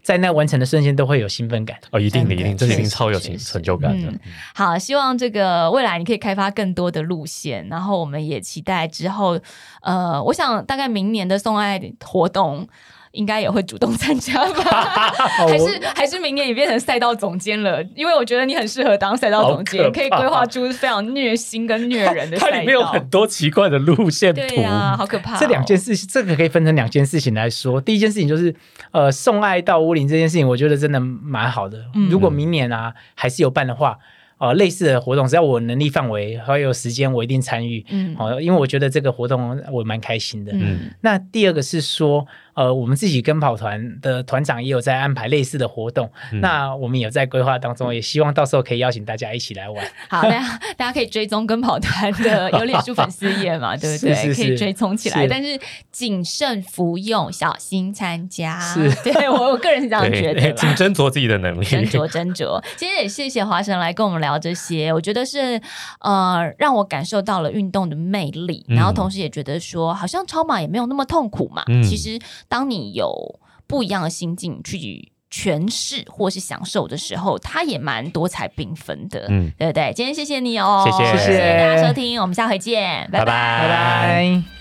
[0.05, 1.77] 在那完成的瞬间都会有兴奋感。
[1.91, 4.21] 哦，一定的，一定，这一定超有成成就感的嗯。
[4.55, 9.41] 好，希望这个未来你可以开发更多的路线，然后我们也期待之后，
[9.81, 12.69] 呃，我想大概明年的送爱活动。
[13.15, 15.13] 应该也会主动参加吧？
[15.49, 17.83] 还是还是明年也变成赛道总监了？
[17.95, 22.53] 因为我觉得你很适合当赛道总监，可可以规划出非常虐心跟虐人的赛道。
[22.53, 27.81] 它里面有很多奇怪的路线图对，啊，好可怕哦、这两件事情，这个可以分成两件事情来说。
[27.81, 28.55] 第一件事情就是，
[28.91, 31.79] 呃，送爱到乌林这件事情，我觉得真的蛮好的。
[31.95, 33.97] 嗯如果明年啊还是有办的话，
[34.39, 37.85] 呃，类似的活动，只要我能力范围还有时间，我一定参与。
[37.91, 40.53] 嗯好、因为我觉得这个活动我蛮开心的。
[40.53, 49.85] 嗯那第二个是说，呃，我们自己跟跑团的团长也有在安排类似的活动，嗯那我们有在规划当中，也希望到时候可以邀请大家一起来玩。
[50.09, 54.15] 好，大家大家可以追踪跟跑团的有脸书粉丝页嘛， 对不对？
[54.15, 55.59] 是是是可以追踪起来，是但是
[55.91, 58.59] 谨慎服用，小心参加。
[58.61, 60.69] 是对我我个人是这样觉，得请。
[60.75, 61.65] 斟酌自己的能力。
[61.65, 65.61] 斟酌斟酌，今天也谢谢华神来跟我们聊这些，我觉得是
[66.01, 71.63] 呃让我感受到了运动的魅力，嗯然后同时也觉得说，好像超马也没有那么痛苦嘛。
[71.69, 72.19] 嗯其实
[72.55, 79.93] 当你有不一样的心境去诠释或是享受的时候，它也蛮多彩缤纷的，嗯对不对？
[79.93, 84.54] 今天谢谢你哦，谢谢谢谢大家收听，我们下回见，拜拜拜拜拜。